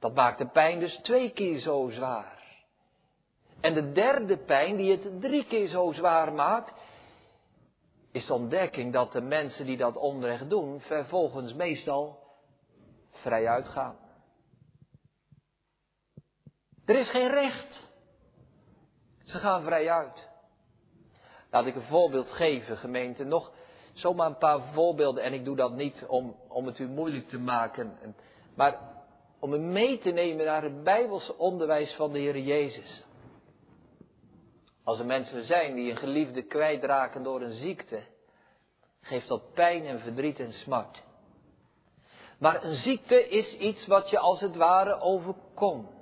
Dat 0.00 0.14
maakt 0.14 0.38
de 0.38 0.48
pijn 0.48 0.80
dus 0.80 0.98
twee 1.02 1.30
keer 1.30 1.58
zo 1.58 1.90
zwaar. 1.92 2.42
En 3.60 3.74
de 3.74 3.92
derde 3.92 4.36
pijn, 4.36 4.76
die 4.76 4.90
het 4.90 5.20
drie 5.20 5.44
keer 5.44 5.68
zo 5.68 5.92
zwaar 5.92 6.32
maakt, 6.32 6.72
is 8.12 8.26
de 8.26 8.34
ontdekking 8.34 8.92
dat 8.92 9.12
de 9.12 9.20
mensen 9.20 9.66
die 9.66 9.76
dat 9.76 9.96
onrecht 9.96 10.50
doen, 10.50 10.80
vervolgens 10.80 11.54
meestal 11.54 12.18
vrij 13.10 13.48
uitgaan. 13.48 13.96
Er 16.84 16.98
is 16.98 17.10
geen 17.10 17.28
recht. 17.28 17.92
Ze 19.34 19.40
gaan 19.40 19.64
vrij 19.64 19.90
uit. 19.90 20.28
Laat 21.50 21.66
ik 21.66 21.74
een 21.74 21.82
voorbeeld 21.82 22.30
geven, 22.30 22.76
gemeente. 22.76 23.24
Nog 23.24 23.52
zomaar 23.92 24.26
een 24.26 24.38
paar 24.38 24.60
voorbeelden. 24.72 25.22
En 25.22 25.32
ik 25.32 25.44
doe 25.44 25.56
dat 25.56 25.72
niet 25.72 26.04
om, 26.06 26.36
om 26.48 26.66
het 26.66 26.78
u 26.78 26.88
moeilijk 26.88 27.28
te 27.28 27.38
maken. 27.38 27.96
Maar 28.56 28.78
om 29.38 29.52
u 29.52 29.58
mee 29.58 29.98
te 29.98 30.10
nemen 30.10 30.46
naar 30.46 30.62
het 30.62 30.84
Bijbelse 30.84 31.38
onderwijs 31.38 31.94
van 31.94 32.12
de 32.12 32.18
Heer 32.18 32.38
Jezus. 32.38 33.02
Als 34.84 34.98
er 34.98 35.06
mensen 35.06 35.44
zijn 35.44 35.74
die 35.74 35.90
een 35.90 35.96
geliefde 35.96 36.42
kwijtraken 36.42 37.22
door 37.22 37.40
een 37.42 37.54
ziekte, 37.54 38.02
geeft 39.00 39.28
dat 39.28 39.52
pijn 39.52 39.84
en 39.84 40.00
verdriet 40.00 40.38
en 40.38 40.52
smart. 40.52 41.02
Maar 42.38 42.64
een 42.64 42.76
ziekte 42.76 43.28
is 43.28 43.56
iets 43.56 43.86
wat 43.86 44.10
je 44.10 44.18
als 44.18 44.40
het 44.40 44.56
ware 44.56 45.00
overkomt. 45.00 45.93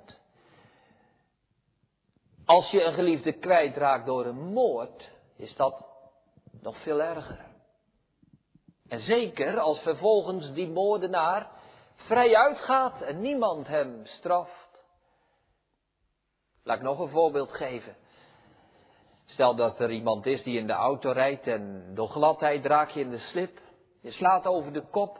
Als 2.45 2.69
je 2.69 2.83
een 2.83 2.93
geliefde 2.93 3.33
kwijtraakt 3.33 4.05
door 4.05 4.25
een 4.25 4.53
moord, 4.53 5.09
is 5.35 5.55
dat 5.55 5.85
nog 6.61 6.81
veel 6.81 7.01
erger. 7.01 7.45
En 8.87 8.99
zeker 8.99 9.59
als 9.59 9.79
vervolgens 9.79 10.53
die 10.53 10.67
moordenaar 10.67 11.49
vrij 11.95 12.35
uitgaat 12.35 13.01
en 13.01 13.21
niemand 13.21 13.67
hem 13.67 14.05
straft. 14.05 14.83
Laat 16.63 16.77
ik 16.77 16.83
nog 16.83 16.99
een 16.99 17.09
voorbeeld 17.09 17.51
geven. 17.51 17.95
Stel 19.25 19.55
dat 19.55 19.79
er 19.79 19.91
iemand 19.91 20.25
is 20.25 20.43
die 20.43 20.57
in 20.57 20.67
de 20.67 20.73
auto 20.73 21.11
rijdt 21.11 21.47
en 21.47 21.91
door 21.95 22.07
gladheid 22.07 22.65
raak 22.65 22.89
je 22.89 22.99
in 22.99 23.09
de 23.09 23.17
slip. 23.17 23.59
Je 24.01 24.11
slaat 24.11 24.45
over 24.45 24.73
de 24.73 24.81
kop. 24.89 25.19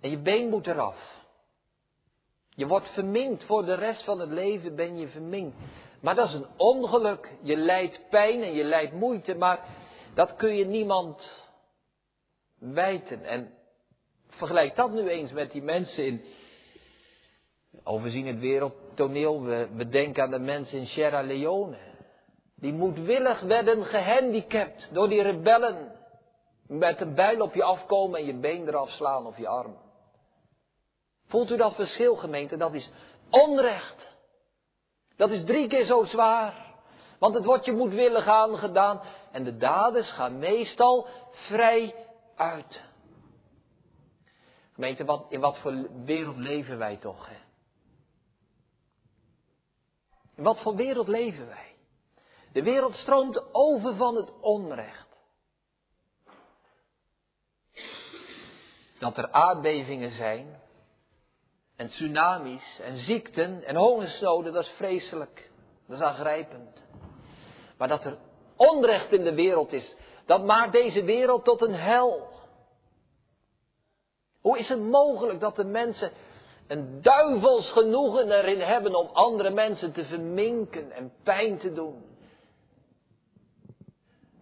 En 0.00 0.10
je 0.10 0.18
been 0.18 0.48
moet 0.48 0.66
eraf. 0.66 1.21
Je 2.54 2.66
wordt 2.66 2.88
verminkt 2.88 3.44
voor 3.44 3.64
de 3.64 3.74
rest 3.74 4.04
van 4.04 4.20
het 4.20 4.30
leven 4.30 4.76
ben 4.76 4.96
je 4.98 5.08
verminkt. 5.08 5.56
Maar 6.00 6.14
dat 6.14 6.28
is 6.28 6.34
een 6.34 6.46
ongeluk. 6.56 7.32
Je 7.42 7.56
lijdt 7.56 8.00
pijn 8.10 8.42
en 8.42 8.52
je 8.52 8.64
lijdt 8.64 8.92
moeite, 8.92 9.34
maar 9.34 9.60
dat 10.14 10.36
kun 10.36 10.56
je 10.56 10.64
niemand 10.64 11.44
wijten. 12.58 13.24
En 13.24 13.54
vergelijk 14.28 14.76
dat 14.76 14.92
nu 14.92 15.08
eens 15.08 15.32
met 15.32 15.52
die 15.52 15.62
mensen 15.62 16.04
in. 16.06 16.24
Overzien 17.84 18.26
het 18.26 18.38
wereldtoneel, 18.38 19.42
we, 19.42 19.68
we 19.74 19.88
denken 19.88 20.22
aan 20.22 20.30
de 20.30 20.38
mensen 20.38 20.78
in 20.78 20.86
Sierra 20.86 21.22
Leone. 21.22 21.76
Die 22.56 22.72
moedwillig 22.72 23.40
werden 23.40 23.84
gehandicapt 23.84 24.88
door 24.92 25.08
die 25.08 25.22
rebellen. 25.22 25.92
Met 26.66 27.00
een 27.00 27.14
bijl 27.14 27.40
op 27.40 27.54
je 27.54 27.62
afkomen 27.62 28.20
en 28.20 28.26
je 28.26 28.34
been 28.34 28.68
eraf 28.68 28.90
slaan 28.90 29.26
of 29.26 29.38
je 29.38 29.48
arm. 29.48 29.76
Voelt 31.32 31.50
u 31.50 31.56
dat 31.56 31.74
verschil, 31.74 32.16
gemeente? 32.16 32.56
Dat 32.56 32.74
is 32.74 32.90
onrecht. 33.30 34.14
Dat 35.16 35.30
is 35.30 35.44
drie 35.44 35.68
keer 35.68 35.84
zo 35.84 36.04
zwaar. 36.04 36.74
Want 37.18 37.34
het 37.34 37.44
wordt 37.44 37.64
je 37.64 37.72
moedwillig 37.72 38.26
aangedaan. 38.26 39.00
En 39.30 39.44
de 39.44 39.56
daders 39.56 40.10
gaan 40.10 40.38
meestal 40.38 41.08
vrij 41.30 41.94
uit. 42.36 42.82
Gemeente, 44.72 45.04
wat, 45.04 45.26
in 45.28 45.40
wat 45.40 45.58
voor 45.58 46.04
wereld 46.04 46.36
leven 46.36 46.78
wij 46.78 46.96
toch? 46.96 47.28
Hè? 47.28 47.36
In 50.36 50.42
wat 50.42 50.60
voor 50.60 50.74
wereld 50.74 51.08
leven 51.08 51.46
wij? 51.46 51.74
De 52.52 52.62
wereld 52.62 52.94
stroomt 52.94 53.54
over 53.54 53.96
van 53.96 54.16
het 54.16 54.40
onrecht. 54.40 55.08
Dat 58.98 59.16
er 59.16 59.30
aardbevingen 59.30 60.12
zijn, 60.12 60.60
en 61.76 61.88
tsunamis 61.88 62.80
en 62.80 62.98
ziekten 62.98 63.64
en 63.64 63.76
hongersnoden, 63.76 64.52
dat 64.52 64.64
is 64.64 64.72
vreselijk. 64.76 65.50
Dat 65.86 65.96
is 65.96 66.04
aangrijpend. 66.04 66.82
Maar 67.78 67.88
dat 67.88 68.04
er 68.04 68.18
onrecht 68.56 69.12
in 69.12 69.24
de 69.24 69.34
wereld 69.34 69.72
is, 69.72 69.94
dat 70.26 70.44
maakt 70.44 70.72
deze 70.72 71.04
wereld 71.04 71.44
tot 71.44 71.62
een 71.62 71.74
hel. 71.74 72.28
Hoe 74.40 74.58
is 74.58 74.68
het 74.68 74.80
mogelijk 74.80 75.40
dat 75.40 75.56
de 75.56 75.64
mensen 75.64 76.12
een 76.66 77.02
duivels 77.02 77.70
genoegen 77.70 78.30
erin 78.30 78.60
hebben 78.60 78.94
om 78.94 79.08
andere 79.12 79.50
mensen 79.50 79.92
te 79.92 80.04
verminken 80.04 80.92
en 80.92 81.12
pijn 81.22 81.58
te 81.58 81.72
doen? 81.72 82.10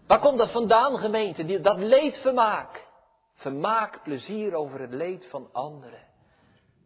Waar 0.07 0.21
komt 0.21 0.39
dat 0.39 0.51
vandaan, 0.51 0.99
gemeente? 0.99 1.61
Dat 1.61 1.79
leedvermaak. 1.79 2.89
Vermaak 3.35 4.03
plezier 4.03 4.55
over 4.55 4.81
het 4.81 4.93
leed 4.93 5.27
van 5.27 5.49
anderen. 5.53 6.10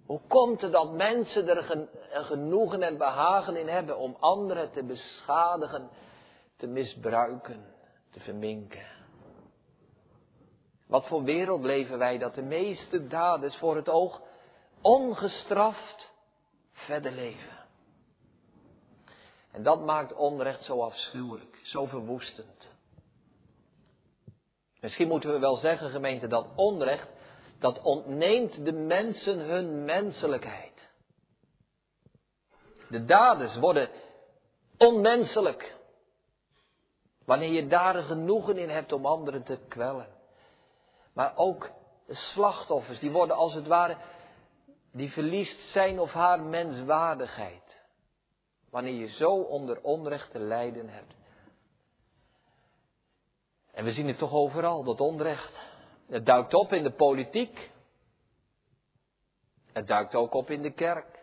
Hoe 0.07 0.21
komt 0.29 0.61
het 0.61 0.73
dat 0.73 0.93
mensen 0.93 1.49
er 1.49 1.89
genoegen 2.25 2.83
en 2.83 2.99
behagen 2.99 3.57
in 3.57 3.69
hebben 3.69 3.99
om 3.99 4.17
anderen 4.21 4.73
te 4.73 4.85
beschadigen, 4.85 5.91
te 6.57 6.67
misbruiken, 6.67 7.75
te 8.11 8.21
verminken? 8.21 8.87
Wat 10.87 11.07
voor 11.07 11.23
wereld 11.23 11.65
leven 11.65 11.99
wij 11.99 12.19
dat 12.19 12.35
de 12.35 12.43
meeste 12.43 13.07
daders 13.07 13.57
voor 13.57 13.77
het 13.77 13.89
oog 13.89 14.21
ongestraft 14.81 16.13
verder 16.73 17.13
leven? 17.13 17.65
En 19.51 19.63
dat 19.63 19.85
maakt 19.85 20.15
onrecht 20.15 20.65
zo 20.65 20.83
afschuwelijk, 20.83 21.61
zo 21.63 21.87
verwoestend. 21.87 22.69
Misschien 24.81 25.09
moeten 25.09 25.33
we 25.33 25.39
wel 25.39 25.57
zeggen, 25.57 25.91
gemeente, 25.91 26.27
dat 26.27 26.47
onrecht 26.57 27.14
dat 27.65 27.83
ontneemt 27.83 28.65
de 28.65 28.73
mensen 28.73 29.39
hun 29.39 29.85
menselijkheid. 29.85 30.89
De 32.89 33.05
daders 33.05 33.57
worden 33.57 33.89
onmenselijk. 34.79 35.77
Wanneer 37.25 37.51
je 37.51 37.67
daar 37.67 38.03
genoegen 38.03 38.59
in 38.59 38.69
hebt 38.69 38.93
om 38.93 39.07
anderen 39.07 39.43
te 39.43 39.59
kwellen. 39.69 40.09
Maar 41.15 41.37
ook 41.37 41.71
de 42.07 42.15
slachtoffers, 42.15 42.99
die 42.99 43.11
worden 43.11 43.37
als 43.37 43.55
het 43.55 43.67
ware, 43.67 43.97
die 44.93 45.13
verliest 45.13 45.71
zijn 45.73 46.01
of 46.01 46.13
haar 46.13 46.41
menswaardigheid. 46.41 47.81
Wanneer 48.71 48.95
je 48.95 49.09
zo 49.09 49.35
onder 49.35 49.81
onrecht 49.83 50.31
te 50.31 50.39
lijden 50.39 50.89
hebt. 50.89 51.15
En 53.73 53.85
we 53.85 53.93
zien 53.93 54.09
het 54.09 54.19
toch 54.19 54.33
overal, 54.33 54.85
dat 54.85 55.01
onrecht. 55.01 55.73
Het 56.07 56.27
duikt 56.27 56.55
op 56.55 56.73
in 56.73 56.83
de 56.83 56.93
politiek. 56.93 57.71
Het 59.73 59.87
duikt 59.87 60.15
ook 60.15 60.35
op 60.35 60.51
in 60.51 60.63
de 60.63 60.73
kerk. 60.73 61.23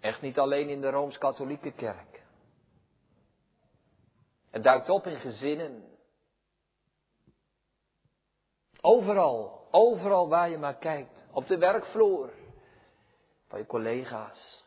Echt 0.00 0.20
niet 0.20 0.38
alleen 0.38 0.68
in 0.68 0.80
de 0.80 0.90
Rooms-Katholieke 0.90 1.72
kerk. 1.72 2.22
Het 4.50 4.62
duikt 4.62 4.88
op 4.88 5.06
in 5.06 5.20
gezinnen. 5.20 5.84
Overal, 8.80 9.66
overal 9.70 10.28
waar 10.28 10.50
je 10.50 10.58
maar 10.58 10.76
kijkt. 10.76 11.24
Op 11.32 11.46
de 11.46 11.58
werkvloer 11.58 12.32
van 13.46 13.58
je 13.58 13.66
collega's. 13.66 14.64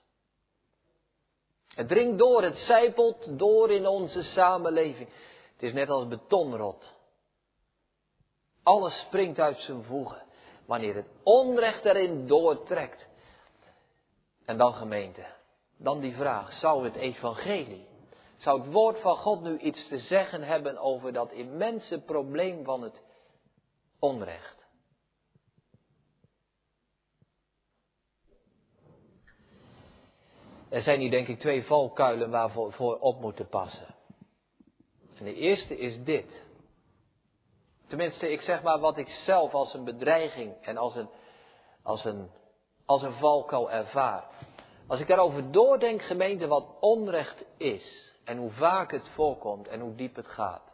Het 1.68 1.88
dringt 1.88 2.18
door, 2.18 2.44
het 2.44 2.58
zijpelt 2.58 3.39
door 3.39 3.72
in 3.72 3.88
onze 3.88 4.22
samenleving. 4.24 5.10
Het 5.54 5.63
is 5.63 5.74
net 5.74 5.89
als 5.89 6.08
betonrot. 6.08 6.94
Alles 8.65 8.99
springt 8.99 9.39
uit 9.39 9.60
zijn 9.60 9.84
voegen. 9.84 10.21
Wanneer 10.65 10.95
het 10.95 11.08
onrecht 11.23 11.86
erin 11.86 12.28
doortrekt. 12.28 13.08
En 14.45 14.58
dan 14.58 14.73
gemeente. 14.73 15.25
Dan 15.78 15.99
die 15.99 16.15
vraag. 16.15 16.54
Zou 16.54 16.84
het 16.84 16.95
evangelie. 16.95 17.88
Zou 18.38 18.62
het 18.62 18.71
woord 18.71 18.99
van 18.99 19.17
God 19.17 19.41
nu 19.41 19.58
iets 19.58 19.88
te 19.88 19.99
zeggen 19.99 20.43
hebben 20.43 20.78
over 20.78 21.13
dat 21.13 21.32
immense 21.32 22.01
probleem 22.01 22.63
van 22.63 22.82
het 22.82 23.04
onrecht? 23.99 24.65
Er 30.69 30.82
zijn 30.82 30.99
hier 30.99 31.12
denk 31.12 31.28
ik 31.28 31.39
twee 31.39 31.65
valkuilen 31.65 32.30
waarvoor 32.30 32.73
voor 32.73 32.99
op 32.99 33.21
moeten 33.21 33.47
passen. 33.47 33.95
En 35.17 35.25
de 35.25 35.34
eerste 35.34 35.78
is 35.78 36.04
dit. 36.04 36.44
Tenminste, 37.88 38.32
ik 38.32 38.41
zeg 38.41 38.63
maar 38.63 38.80
wat 38.80 38.98
ik 38.98 39.08
zelf 39.08 39.54
als 39.54 39.74
een 39.74 39.84
bedreiging 39.84 40.56
en 40.62 40.78
als 40.78 40.95
een, 40.95 41.10
als 41.84 42.06
een, 42.06 42.32
als 42.86 43.02
een 43.02 43.13
valkuil 43.13 43.71
ervaar. 43.71 44.24
Als 44.88 45.00
ik 45.00 45.08
daarover 45.08 45.52
doordenk, 45.52 46.02
gemeente, 46.02 46.48
wat 46.48 46.78
onrecht 46.80 47.45
is 47.58 48.13
en 48.24 48.38
hoe 48.38 48.52
vaak 48.52 48.91
het 48.91 49.08
voorkomt 49.08 49.67
en 49.67 49.80
hoe 49.80 49.95
diep 49.95 50.15
het 50.15 50.28
gaat. 50.28 50.74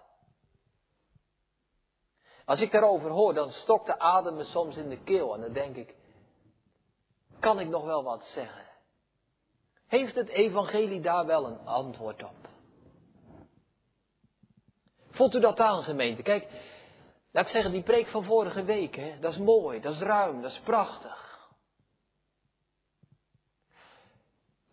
Als 2.46 2.60
ik 2.60 2.72
daarover 2.72 3.10
hoor, 3.10 3.34
dan 3.34 3.52
stokt 3.52 3.86
de 3.86 4.00
adem 4.00 4.36
me 4.36 4.44
soms 4.44 4.76
in 4.76 4.90
de 4.90 5.04
keel 5.04 5.34
en 5.34 5.42
dan 5.42 5.54
denk 5.54 5.76
ik, 5.76 5.96
kan 7.40 7.60
ik 7.60 7.68
nog 7.68 7.84
wel 7.84 8.04
wat 8.04 8.24
zeggen? 8.24 8.66
Heeft 9.88 10.16
het 10.16 10.30
evangelie 10.30 11.02
daar 11.02 11.26
wel 11.26 11.46
een 11.46 11.66
antwoord 11.66 12.24
op? 12.24 12.50
Voelt 15.10 15.36
u 15.36 15.40
dat 15.40 15.60
aan, 15.60 15.84
gemeente? 15.84 16.22
Kijk, 16.22 16.48
laat 17.32 17.46
ik 17.46 17.52
zeggen, 17.52 17.72
die 17.72 17.84
preek 17.84 18.08
van 18.08 18.24
vorige 18.24 18.64
week, 18.64 18.96
hè, 18.96 19.20
dat 19.20 19.32
is 19.32 19.38
mooi, 19.38 19.82
dat 19.82 19.94
is 19.94 20.00
ruim, 20.00 20.42
dat 20.42 20.52
is 20.52 20.60
prachtig. 20.60 21.50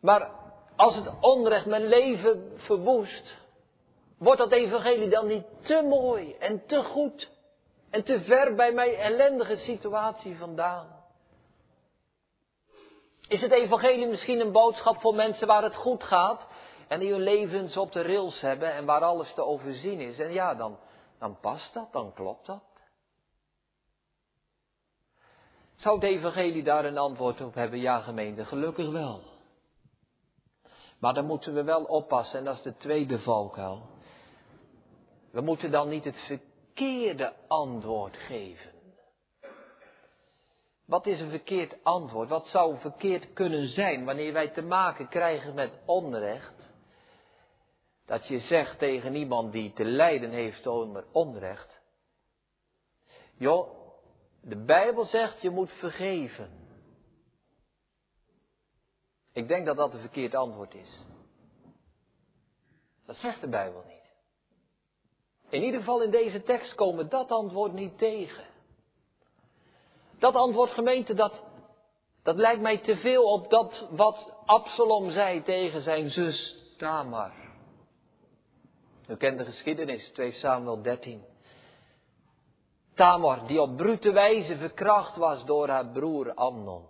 Maar 0.00 0.30
als 0.76 0.94
het 0.94 1.12
onrecht 1.20 1.66
mijn 1.66 1.86
leven 1.86 2.52
verwoest, 2.56 3.36
wordt 4.18 4.38
dat 4.38 4.52
evangelie 4.52 5.08
dan 5.08 5.26
niet 5.26 5.44
te 5.62 5.82
mooi 5.88 6.34
en 6.38 6.66
te 6.66 6.82
goed 6.84 7.28
en 7.90 8.04
te 8.04 8.20
ver 8.20 8.54
bij 8.54 8.72
mijn 8.72 8.94
ellendige 8.94 9.56
situatie 9.56 10.36
vandaan? 10.36 10.96
Is 13.28 13.40
het 13.40 13.52
evangelie 13.52 14.06
misschien 14.06 14.40
een 14.40 14.52
boodschap 14.52 15.00
voor 15.00 15.14
mensen 15.14 15.46
waar 15.46 15.62
het 15.62 15.76
goed 15.76 16.04
gaat 16.04 16.46
en 16.88 17.00
die 17.00 17.10
hun 17.10 17.22
levens 17.22 17.76
op 17.76 17.92
de 17.92 18.02
rails 18.02 18.40
hebben 18.40 18.72
en 18.72 18.84
waar 18.84 19.02
alles 19.02 19.34
te 19.34 19.44
overzien 19.44 20.00
is? 20.00 20.18
En 20.18 20.32
ja, 20.32 20.54
dan, 20.54 20.78
dan 21.18 21.40
past 21.40 21.74
dat, 21.74 21.92
dan 21.92 22.12
klopt 22.12 22.46
dat. 22.46 22.62
Zou 25.76 25.94
het 25.94 26.04
evangelie 26.04 26.62
daar 26.62 26.84
een 26.84 26.98
antwoord 26.98 27.40
op 27.40 27.54
hebben? 27.54 27.78
Ja, 27.78 28.00
gemeente, 28.00 28.44
gelukkig 28.44 28.90
wel. 28.90 29.22
Maar 30.98 31.14
dan 31.14 31.26
moeten 31.26 31.54
we 31.54 31.62
wel 31.62 31.84
oppassen, 31.84 32.38
en 32.38 32.44
dat 32.44 32.56
is 32.56 32.62
de 32.62 32.76
tweede 32.76 33.18
valkuil. 33.18 33.82
We 35.30 35.40
moeten 35.40 35.70
dan 35.70 35.88
niet 35.88 36.04
het 36.04 36.16
verkeerde 36.16 37.34
antwoord 37.48 38.16
geven. 38.16 38.72
Wat 40.84 41.06
is 41.06 41.20
een 41.20 41.30
verkeerd 41.30 41.76
antwoord? 41.82 42.28
Wat 42.28 42.46
zou 42.46 42.78
verkeerd 42.78 43.32
kunnen 43.32 43.68
zijn 43.68 44.04
wanneer 44.04 44.32
wij 44.32 44.48
te 44.48 44.62
maken 44.62 45.08
krijgen 45.08 45.54
met 45.54 45.72
onrecht? 45.84 46.57
Dat 48.08 48.26
je 48.26 48.38
zegt 48.38 48.78
tegen 48.78 49.14
iemand 49.14 49.52
die 49.52 49.72
te 49.72 49.84
lijden 49.84 50.30
heeft 50.30 50.66
onder 50.66 51.04
onrecht. 51.12 51.80
Joh, 53.36 53.70
de 54.42 54.64
Bijbel 54.64 55.04
zegt 55.04 55.40
je 55.40 55.50
moet 55.50 55.70
vergeven. 55.70 56.50
Ik 59.32 59.48
denk 59.48 59.66
dat 59.66 59.76
dat 59.76 59.94
een 59.94 60.00
verkeerd 60.00 60.34
antwoord 60.34 60.74
is. 60.74 61.04
Dat 63.06 63.16
zegt 63.16 63.40
de 63.40 63.48
Bijbel 63.48 63.82
niet. 63.86 64.12
In 65.48 65.62
ieder 65.62 65.80
geval 65.80 66.02
in 66.02 66.10
deze 66.10 66.42
tekst 66.42 66.74
komen 66.74 67.08
dat 67.08 67.30
antwoord 67.30 67.72
niet 67.72 67.98
tegen. 67.98 68.44
Dat 70.18 70.34
antwoord 70.34 70.70
gemeente, 70.70 71.14
dat, 71.14 71.42
dat 72.22 72.36
lijkt 72.36 72.60
mij 72.60 72.78
te 72.78 72.96
veel 72.96 73.32
op 73.32 73.50
dat 73.50 73.86
wat 73.90 74.32
Absalom 74.44 75.10
zei 75.10 75.42
tegen 75.42 75.82
zijn 75.82 76.10
zus 76.10 76.56
Tamar. 76.76 77.47
U 79.08 79.16
kent 79.16 79.38
de 79.38 79.44
geschiedenis, 79.44 80.10
2 80.10 80.32
Samuel 80.32 80.82
13. 80.82 81.24
Tamar, 82.94 83.46
die 83.46 83.60
op 83.60 83.76
brute 83.76 84.12
wijze 84.12 84.56
verkracht 84.56 85.16
was 85.16 85.44
door 85.44 85.68
haar 85.68 85.86
broer 85.86 86.34
Amnon. 86.34 86.86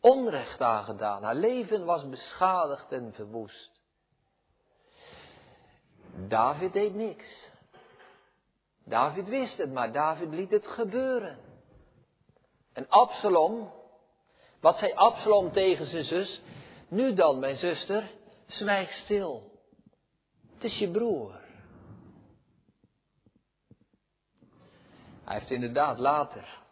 Onrecht 0.00 0.60
aangedaan, 0.60 1.22
haar 1.22 1.34
leven 1.34 1.84
was 1.84 2.08
beschadigd 2.08 2.92
en 2.92 3.12
verwoest. 3.14 3.70
David 6.28 6.72
deed 6.72 6.94
niks. 6.94 7.50
David 8.84 9.28
wist 9.28 9.58
het, 9.58 9.72
maar 9.72 9.92
David 9.92 10.28
liet 10.28 10.50
het 10.50 10.66
gebeuren. 10.66 11.38
En 12.72 12.88
Absalom, 12.88 13.72
wat 14.60 14.78
zei 14.78 14.92
Absalom 14.92 15.52
tegen 15.52 15.86
zijn 15.86 16.04
zus? 16.04 16.40
Nu 16.88 17.14
dan, 17.14 17.38
mijn 17.38 17.56
zuster, 17.56 18.10
zwijg 18.46 18.92
stil. 18.92 19.52
Is 20.64 20.78
je 20.78 20.90
broer. 20.90 21.40
Hij 25.24 25.38
heeft 25.38 25.50
inderdaad 25.50 25.98
later 25.98 26.62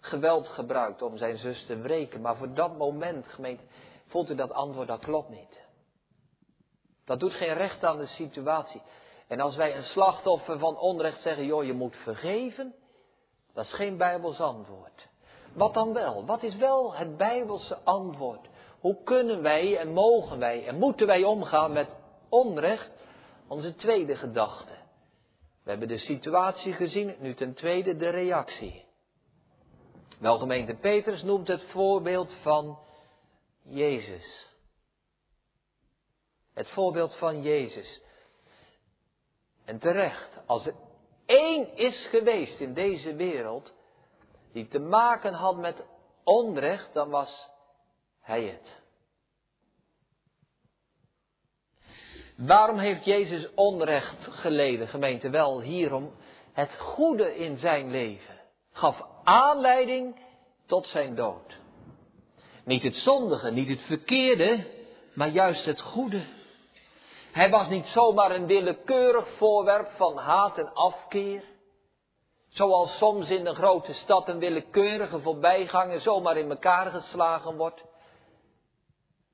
geweld 0.00 0.48
gebruikt 0.48 1.02
om 1.02 1.16
zijn 1.16 1.38
zus 1.38 1.66
te 1.66 1.80
wreken, 1.80 2.20
maar 2.20 2.36
voor 2.36 2.54
dat 2.54 2.76
moment, 2.76 3.26
gemeente, 3.26 3.62
voelt 4.06 4.30
u 4.30 4.34
dat 4.34 4.52
antwoord, 4.52 4.88
dat 4.88 5.00
klopt 5.00 5.28
niet. 5.28 5.60
Dat 7.04 7.20
doet 7.20 7.32
geen 7.32 7.54
recht 7.54 7.84
aan 7.84 7.98
de 7.98 8.06
situatie. 8.06 8.82
En 9.28 9.40
als 9.40 9.56
wij 9.56 9.76
een 9.76 9.84
slachtoffer 9.84 10.58
van 10.58 10.78
onrecht 10.78 11.22
zeggen, 11.22 11.44
joh, 11.44 11.64
je 11.64 11.72
moet 11.72 11.96
vergeven, 11.96 12.74
dat 13.52 13.64
is 13.64 13.72
geen 13.72 13.96
Bijbels 13.96 14.40
antwoord. 14.40 15.08
Wat 15.52 15.74
dan 15.74 15.92
wel? 15.92 16.24
Wat 16.24 16.42
is 16.42 16.56
wel 16.56 16.94
het 16.94 17.16
Bijbelse 17.16 17.78
antwoord? 17.84 18.48
Hoe 18.80 19.02
kunnen 19.02 19.42
wij 19.42 19.76
en 19.76 19.92
mogen 19.92 20.38
wij 20.38 20.66
en 20.66 20.78
moeten 20.78 21.06
wij 21.06 21.24
omgaan 21.24 21.72
met 21.72 21.96
onrecht? 22.28 22.98
Onze 23.50 23.74
tweede 23.74 24.16
gedachte. 24.16 24.74
We 25.62 25.70
hebben 25.70 25.88
de 25.88 25.98
situatie 25.98 26.72
gezien, 26.72 27.16
nu 27.18 27.34
ten 27.34 27.54
tweede 27.54 27.96
de 27.96 28.08
reactie. 28.08 28.84
Wel, 30.18 30.38
gemeente 30.38 30.74
Petrus 30.74 31.22
noemt 31.22 31.48
het 31.48 31.62
voorbeeld 31.62 32.32
van 32.42 32.78
Jezus. 33.62 34.48
Het 36.54 36.68
voorbeeld 36.68 37.16
van 37.16 37.42
Jezus. 37.42 38.00
En 39.64 39.78
terecht, 39.78 40.38
als 40.46 40.66
er 40.66 40.74
één 41.26 41.76
is 41.76 42.06
geweest 42.06 42.60
in 42.60 42.74
deze 42.74 43.14
wereld 43.14 43.72
die 44.52 44.68
te 44.68 44.78
maken 44.78 45.34
had 45.34 45.56
met 45.56 45.84
onrecht, 46.24 46.92
dan 46.92 47.10
was 47.10 47.50
hij 48.20 48.44
het. 48.44 48.79
Waarom 52.46 52.78
heeft 52.78 53.04
Jezus 53.04 53.48
onrecht 53.54 54.26
geleden, 54.30 54.88
gemeente? 54.88 55.30
Wel 55.30 55.60
hierom, 55.60 56.12
het 56.52 56.76
goede 56.78 57.36
in 57.36 57.58
zijn 57.58 57.90
leven 57.90 58.40
gaf 58.72 59.02
aanleiding 59.24 60.16
tot 60.66 60.86
zijn 60.86 61.14
dood. 61.14 61.58
Niet 62.64 62.82
het 62.82 62.94
zondige, 62.94 63.50
niet 63.50 63.68
het 63.68 63.80
verkeerde, 63.80 64.66
maar 65.14 65.28
juist 65.28 65.64
het 65.64 65.80
goede. 65.80 66.24
Hij 67.32 67.50
was 67.50 67.68
niet 67.68 67.86
zomaar 67.86 68.30
een 68.30 68.46
willekeurig 68.46 69.28
voorwerp 69.36 69.88
van 69.96 70.16
haat 70.16 70.58
en 70.58 70.74
afkeer. 70.74 71.44
Zoals 72.48 72.96
soms 72.96 73.28
in 73.28 73.46
een 73.46 73.54
grote 73.54 73.92
stad 73.92 74.28
een 74.28 74.38
willekeurige 74.38 75.20
voorbijganger 75.20 76.00
zomaar 76.00 76.36
in 76.36 76.50
elkaar 76.50 76.90
geslagen 76.90 77.56
wordt. 77.56 77.84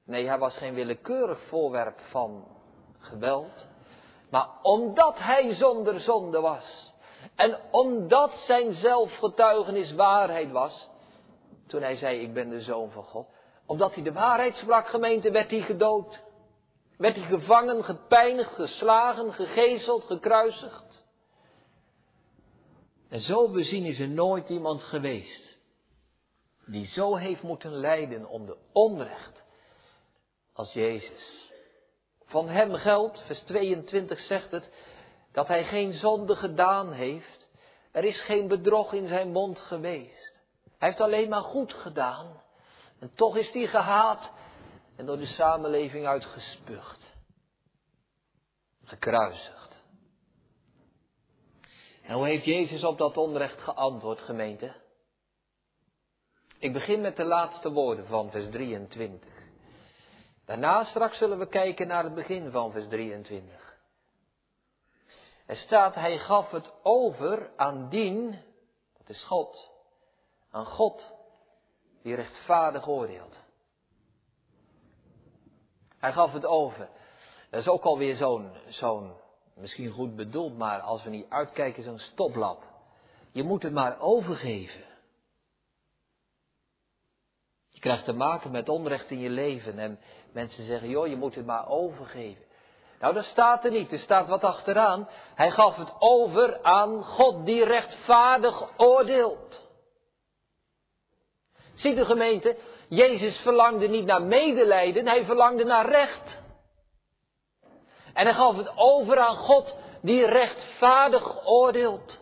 Nee, 0.05 0.27
hij 0.27 0.39
was 0.39 0.57
geen 0.57 0.75
willekeurig 0.75 1.41
voorwerp 1.49 2.01
van 2.11 2.56
geweld. 3.07 3.67
Maar 4.31 4.49
omdat 4.63 5.19
hij 5.19 5.55
zonder 5.55 6.01
zonde 6.01 6.41
was. 6.41 6.93
En 7.35 7.59
omdat 7.71 8.33
zijn 8.47 8.75
zelfgetuigenis 8.75 9.93
waarheid 9.93 10.51
was. 10.51 10.89
Toen 11.67 11.83
hij 11.83 11.97
zei, 11.97 12.21
ik 12.21 12.35
ben 12.35 12.49
de 12.49 12.61
zoon 12.61 12.91
van 12.91 13.05
God. 13.05 13.27
Omdat 13.67 13.95
hij 13.95 14.03
de 14.03 14.13
waarheid 14.13 14.57
sprak, 14.57 14.87
gemeente, 14.87 15.31
werd 15.31 15.51
hij 15.51 15.61
gedood. 15.61 16.19
Werd 16.99 17.17
hij 17.17 17.25
gevangen, 17.25 17.85
gepijnigd, 17.85 18.55
geslagen, 18.55 19.33
gegezeld, 19.33 20.05
gekruisigd. 20.05 21.05
En 23.09 23.21
zo 23.21 23.51
bezien 23.51 23.85
is 23.85 23.99
er 23.99 24.09
nooit 24.09 24.49
iemand 24.49 24.83
geweest 24.83 25.57
die 26.67 26.87
zo 26.87 27.15
heeft 27.15 27.43
moeten 27.43 27.71
lijden 27.71 28.29
om 28.29 28.47
de 28.47 28.57
onrecht 28.73 29.43
als 30.53 30.73
Jezus. 30.73 31.46
Van 32.37 32.49
hem 32.49 32.75
geldt, 32.75 33.23
vers 33.27 33.41
22 33.41 34.21
zegt 34.21 34.51
het, 34.51 34.71
dat 35.33 35.49
hij 35.49 35.65
geen 35.65 35.93
zonde 35.93 36.37
gedaan 36.37 36.93
heeft. 36.93 37.49
Er 37.93 38.05
is 38.05 38.21
geen 38.25 38.49
bedrog 38.49 38.93
in 38.93 39.09
zijn 39.09 39.33
mond 39.33 39.59
geweest. 39.59 40.41
Hij 40.79 40.89
heeft 40.89 41.01
alleen 41.01 41.29
maar 41.29 41.43
goed 41.43 41.73
gedaan. 41.73 42.43
En 42.99 43.15
toch 43.15 43.37
is 43.37 43.53
hij 43.53 43.67
gehaat 43.67 44.33
en 44.97 45.07
door 45.07 45.17
de 45.17 45.27
samenleving 45.27 46.07
uitgespuugd. 46.07 47.15
Gekruisigd. 48.85 49.83
En 52.03 52.15
hoe 52.15 52.27
heeft 52.27 52.45
Jezus 52.45 52.85
op 52.85 52.99
dat 52.99 53.17
onrecht 53.17 53.61
geantwoord, 53.61 54.21
gemeente? 54.21 54.75
Ik 56.59 56.73
begin 56.73 57.01
met 57.01 57.17
de 57.17 57.25
laatste 57.25 57.73
woorden 57.73 58.07
van 58.07 58.31
vers 58.31 58.51
23. 58.51 59.46
Daarna 60.47 60.85
straks 60.85 61.19
zullen 61.19 61.39
we 61.39 61.49
kijken 61.49 61.87
naar 61.87 62.05
het 62.05 62.15
begin 62.15 62.51
van 62.51 62.73
vers 62.73 62.89
23. 62.89 63.77
Er 65.47 65.57
staat, 65.57 65.95
hij 65.95 66.19
gaf 66.19 66.51
het 66.51 66.73
over 66.83 67.51
aan 67.57 67.89
dien, 67.89 68.31
dat 68.99 69.09
is 69.09 69.25
God, 69.25 69.71
aan 70.51 70.67
God 70.67 71.15
die 72.03 72.15
rechtvaardig 72.15 72.89
oordeelt. 72.89 73.37
Hij 75.99 76.13
gaf 76.13 76.33
het 76.33 76.47
over. 76.47 76.89
Dat 77.51 77.61
is 77.61 77.69
ook 77.69 77.83
alweer 77.83 78.17
zo'n, 78.17 78.51
zo'n, 78.69 79.13
misschien 79.55 79.91
goed 79.91 80.17
bedoeld, 80.17 80.57
maar 80.57 80.81
als 80.81 81.03
we 81.03 81.11
niet 81.11 81.31
uitkijken, 81.31 81.83
zo'n 81.83 81.99
stoplap. 81.99 82.65
Je 83.31 83.43
moet 83.43 83.63
het 83.63 83.73
maar 83.73 84.01
overgeven. 84.01 84.85
Je 87.69 87.81
krijgt 87.81 88.05
te 88.05 88.13
maken 88.13 88.51
met 88.51 88.69
onrecht 88.69 89.11
in 89.11 89.19
je 89.19 89.31
leven 89.31 89.79
en 89.79 89.99
mensen 90.37 90.67
zeggen, 90.67 90.89
joh, 90.89 91.07
je 91.07 91.17
moet 91.17 91.35
het 91.35 91.47
maar 91.47 91.69
overgeven. 91.69 92.45
Nou, 93.01 93.15
dat 93.15 93.25
staat 93.25 93.65
er 93.65 93.71
niet. 93.71 93.93
Er 93.93 93.99
staat 93.99 94.29
wat 94.29 94.45
achteraan. 94.45 95.09
Hij 95.35 95.51
gaf 95.51 95.77
het 95.77 95.93
over 95.99 96.63
aan 96.63 97.05
God 97.05 97.47
die 97.47 97.65
rechtvaardig 97.65 98.79
oordeelt. 98.79 99.61
Ziet 101.75 101.97
de 101.97 102.05
gemeente, 102.05 102.57
Jezus 102.89 103.37
verlangde 103.37 103.89
niet 103.89 104.05
naar 104.05 104.23
medelijden, 104.23 105.07
hij 105.07 105.25
verlangde 105.25 105.65
naar 105.65 105.89
recht. 105.91 106.43
En 108.15 108.25
hij 108.25 108.35
gaf 108.35 108.57
het 108.57 108.73
over 108.77 109.19
aan 109.19 109.37
God 109.37 109.77
die 110.03 110.27
rechtvaardig 110.27 111.47
oordeelt. 111.47 112.19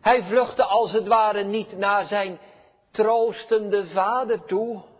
Hij 0.00 0.22
vluchtte 0.22 0.64
als 0.64 0.92
het 0.92 1.06
ware 1.06 1.44
niet 1.44 1.76
naar 1.76 2.06
zijn 2.06 2.38
troostende 2.90 3.86
vader 3.86 4.44
toe. 4.44 4.90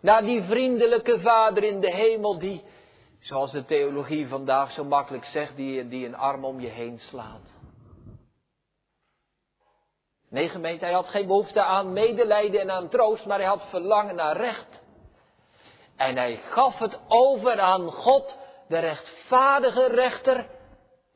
Naar 0.00 0.22
die 0.22 0.42
vriendelijke 0.42 1.20
vader 1.20 1.62
in 1.62 1.80
de 1.80 1.94
hemel 1.94 2.38
die, 2.38 2.64
zoals 3.20 3.52
de 3.52 3.64
theologie 3.64 4.28
vandaag 4.28 4.72
zo 4.72 4.84
makkelijk 4.84 5.24
zegt, 5.24 5.56
die, 5.56 5.88
die 5.88 6.06
een 6.06 6.16
arm 6.16 6.44
om 6.44 6.60
je 6.60 6.68
heen 6.68 6.98
slaat. 6.98 7.56
Nee, 10.30 10.48
gemeente, 10.48 10.84
hij 10.84 10.94
had 10.94 11.06
geen 11.06 11.26
behoefte 11.26 11.62
aan 11.62 11.92
medelijden 11.92 12.60
en 12.60 12.70
aan 12.70 12.88
troost, 12.88 13.26
maar 13.26 13.38
hij 13.38 13.48
had 13.48 13.62
verlangen 13.70 14.14
naar 14.14 14.36
recht. 14.36 14.82
En 15.96 16.16
hij 16.16 16.36
gaf 16.36 16.78
het 16.78 16.98
over 17.08 17.60
aan 17.60 17.90
God, 17.90 18.36
de 18.68 18.78
rechtvaardige 18.78 19.86
rechter, 19.86 20.50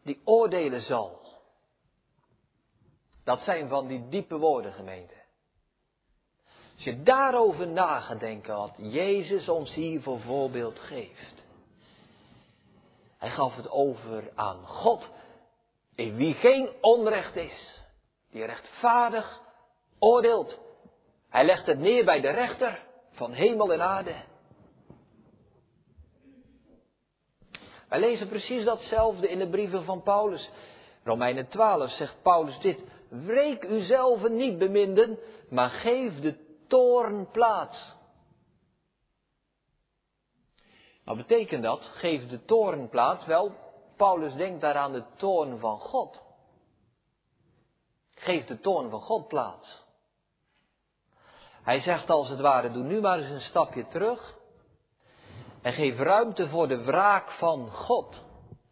die 0.05 0.21
oordelen 0.25 0.81
zal. 0.81 1.21
Dat 3.25 3.41
zijn 3.41 3.69
van 3.69 3.87
die 3.87 4.09
diepe 4.09 4.39
woorden, 4.39 4.73
gemeente. 4.73 5.22
Als 6.75 6.85
je 6.85 7.03
daarover 7.03 7.69
na 7.69 8.01
gaat 8.01 8.47
wat 8.47 8.75
Jezus 8.77 9.49
ons 9.49 9.75
hier 9.75 10.01
voor 10.03 10.21
voorbeeld 10.21 10.79
geeft. 10.79 11.45
Hij 13.19 13.31
gaf 13.31 13.57
het 13.57 13.71
over 13.71 14.31
aan 14.35 14.67
God, 14.67 15.09
in 15.95 16.17
wie 16.17 16.35
geen 16.35 16.71
onrecht 16.81 17.37
is 17.37 17.83
die 18.31 18.45
rechtvaardig 18.45 19.41
oordeelt. 19.99 20.59
Hij 21.29 21.45
legt 21.45 21.67
het 21.67 21.79
neer 21.79 22.05
bij 22.05 22.21
de 22.21 22.31
rechter 22.31 22.83
van 23.11 23.33
hemel 23.33 23.73
en 23.73 23.83
aarde. 23.83 24.15
Wij 27.89 28.01
lezen 28.01 28.29
precies 28.29 28.65
datzelfde 28.65 29.29
in 29.29 29.39
de 29.39 29.49
brieven 29.49 29.85
van 29.85 30.03
Paulus. 30.03 30.51
Romeinen 31.05 31.49
12 31.49 31.91
zegt 31.91 32.23
Paulus 32.23 32.59
dit. 32.59 32.81
Wreek 33.09 33.65
uzelf 33.65 34.29
niet 34.29 34.59
beminden, 34.59 35.19
maar 35.49 35.71
geef 35.71 36.21
de 36.21 36.42
toorn 36.73 37.31
plaats. 37.31 37.95
Wat 41.05 41.17
betekent 41.17 41.63
dat? 41.63 41.85
Geef 41.85 42.29
de 42.29 42.45
toorn 42.45 42.89
plaats? 42.89 43.27
Wel, 43.27 43.53
Paulus 43.97 44.35
denkt 44.35 44.61
daar 44.61 44.77
aan 44.77 44.93
de 44.93 45.05
toorn 45.17 45.59
van 45.59 45.79
God. 45.79 46.23
Geef 48.15 48.47
de 48.47 48.61
toorn 48.61 48.91
van 48.91 49.01
God 49.01 49.29
plaats. 49.29 49.83
Hij 51.63 51.81
zegt 51.81 52.11
als 52.11 52.29
het 52.29 52.41
ware, 52.41 52.71
doe 52.71 52.83
nu 52.83 53.01
maar 53.01 53.19
eens 53.19 53.31
een 53.31 53.41
stapje 53.41 53.87
terug. 53.87 54.35
En 55.63 55.73
geef 55.73 55.99
ruimte 55.99 56.49
voor 56.49 56.69
de 56.69 56.83
wraak 56.83 57.31
van 57.31 57.71
God. 57.71 58.21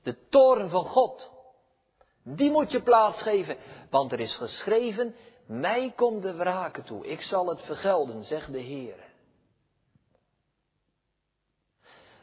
De 0.02 0.28
toorn 0.28 0.70
van 0.70 0.84
God. 0.84 1.30
Die 2.22 2.50
moet 2.50 2.70
je 2.70 2.82
plaatsgeven. 2.82 3.56
Want 3.90 4.12
er 4.12 4.20
is 4.20 4.34
geschreven, 4.34 5.14
mij 5.50 5.92
komt 5.96 6.22
de 6.22 6.34
wraken 6.34 6.84
toe. 6.84 7.06
Ik 7.06 7.20
zal 7.20 7.48
het 7.48 7.60
vergelden, 7.60 8.24
zegt 8.24 8.52
de 8.52 8.58
Heer. 8.58 9.08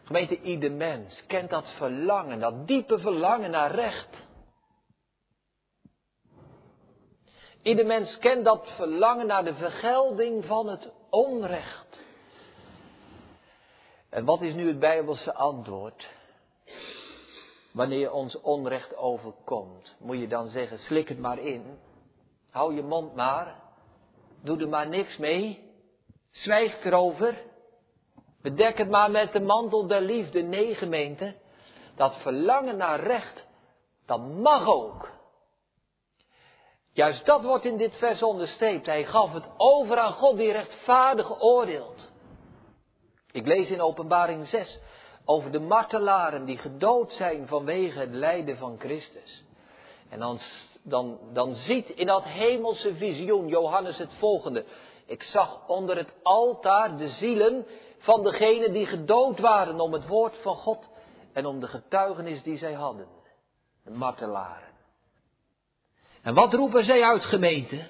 Gemeente, 0.03 0.41
ieder 0.41 0.71
mens 0.71 1.23
kent 1.25 1.49
dat 1.49 1.69
verlangen, 1.77 2.39
dat 2.39 2.67
diepe 2.67 2.99
verlangen 2.99 3.51
naar 3.51 3.71
recht. 3.71 4.25
Ieder 7.61 7.85
mens 7.85 8.17
kent 8.17 8.45
dat 8.45 8.67
verlangen 8.75 9.27
naar 9.27 9.43
de 9.43 9.55
vergelding 9.55 10.45
van 10.45 10.67
het 10.67 10.91
onrecht. 11.09 12.03
En 14.09 14.25
wat 14.25 14.41
is 14.41 14.53
nu 14.53 14.67
het 14.67 14.79
Bijbelse 14.79 15.33
antwoord? 15.33 16.07
Wanneer 17.71 18.11
ons 18.11 18.41
onrecht 18.41 18.95
overkomt, 18.95 19.95
moet 19.99 20.19
je 20.19 20.27
dan 20.27 20.47
zeggen, 20.47 20.79
slik 20.79 21.07
het 21.07 21.19
maar 21.19 21.39
in. 21.39 21.79
Hou 22.57 22.75
je 22.75 22.83
mond 22.83 23.15
maar. 23.15 23.55
Doe 24.43 24.61
er 24.61 24.69
maar 24.69 24.87
niks 24.87 25.17
mee. 25.17 25.71
Zwijg 26.31 26.85
erover. 26.85 27.41
Bedek 28.41 28.77
het 28.77 28.89
maar 28.89 29.11
met 29.11 29.33
de 29.33 29.39
mantel 29.39 29.87
der 29.87 30.01
liefde. 30.01 30.41
Nee, 30.41 30.75
gemeente. 30.75 31.35
Dat 31.95 32.15
verlangen 32.21 32.77
naar 32.77 32.99
recht, 32.99 33.45
dat 34.05 34.27
mag 34.27 34.67
ook. 34.67 35.09
Juist 36.91 37.25
dat 37.25 37.43
wordt 37.43 37.65
in 37.65 37.77
dit 37.77 37.95
vers 37.95 38.23
onderstreept. 38.23 38.85
Hij 38.85 39.05
gaf 39.05 39.33
het 39.33 39.47
over 39.57 39.97
aan 39.97 40.13
God 40.13 40.37
die 40.37 40.51
rechtvaardig 40.51 41.41
oordeelt. 41.41 42.09
Ik 43.31 43.45
lees 43.45 43.69
in 43.69 43.81
Openbaring 43.81 44.47
6 44.47 44.79
over 45.25 45.51
de 45.51 45.59
martelaren 45.59 46.45
die 46.45 46.57
gedood 46.57 47.13
zijn 47.13 47.47
vanwege 47.47 47.99
het 47.99 48.11
lijden 48.11 48.57
van 48.57 48.75
Christus. 48.79 49.43
En 50.09 50.19
dan, 50.19 50.39
dan, 50.89 51.19
dan 51.33 51.55
ziet 51.55 51.89
in 51.89 52.05
dat 52.05 52.23
hemelse 52.23 52.95
visioen 52.95 53.47
Johannes 53.47 53.97
het 53.97 54.13
volgende. 54.17 54.65
Ik 55.05 55.23
zag 55.23 55.67
onder 55.67 55.97
het 55.97 56.13
altaar 56.23 56.97
de 56.97 57.09
zielen 57.09 57.65
van 57.97 58.23
degenen 58.23 58.73
die 58.73 58.85
gedood 58.85 59.39
waren 59.39 59.79
om 59.79 59.93
het 59.93 60.07
woord 60.07 60.37
van 60.41 60.55
God 60.55 60.87
en 61.33 61.45
om 61.45 61.59
de 61.59 61.67
getuigenis 61.67 62.43
die 62.43 62.57
zij 62.57 62.73
hadden. 62.73 63.07
De 63.83 63.91
martelaren. 63.91 64.67
En 66.21 66.33
wat 66.33 66.53
roepen 66.53 66.85
zij 66.85 67.03
uit 67.03 67.25
gemeente? 67.25 67.87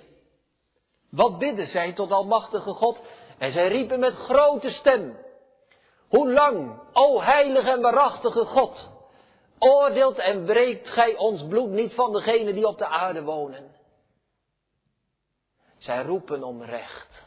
Wat 1.09 1.37
bidden 1.37 1.67
zij 1.67 1.93
tot 1.93 2.11
Almachtige 2.11 2.73
God? 2.73 2.99
En 3.37 3.51
zij 3.51 3.67
riepen 3.67 3.99
met 3.99 4.13
grote 4.13 4.69
stem. 4.69 5.17
Hoe 6.07 6.31
lang, 6.33 6.79
o 6.93 7.21
heilige 7.21 7.69
en 7.69 7.81
waarachtige 7.81 8.45
God, 8.45 8.89
oordeelt 9.59 10.17
en 10.17 10.45
breekt 10.45 10.87
gij 10.87 11.15
ons 11.15 11.47
bloed 11.47 11.69
niet 11.69 11.93
van 11.93 12.13
degenen 12.13 12.55
die 12.55 12.67
op 12.67 12.77
de 12.77 12.87
aarde 12.87 13.23
wonen? 13.23 13.75
Zij 15.77 16.03
roepen 16.03 16.43
om 16.43 16.63
recht. 16.63 17.25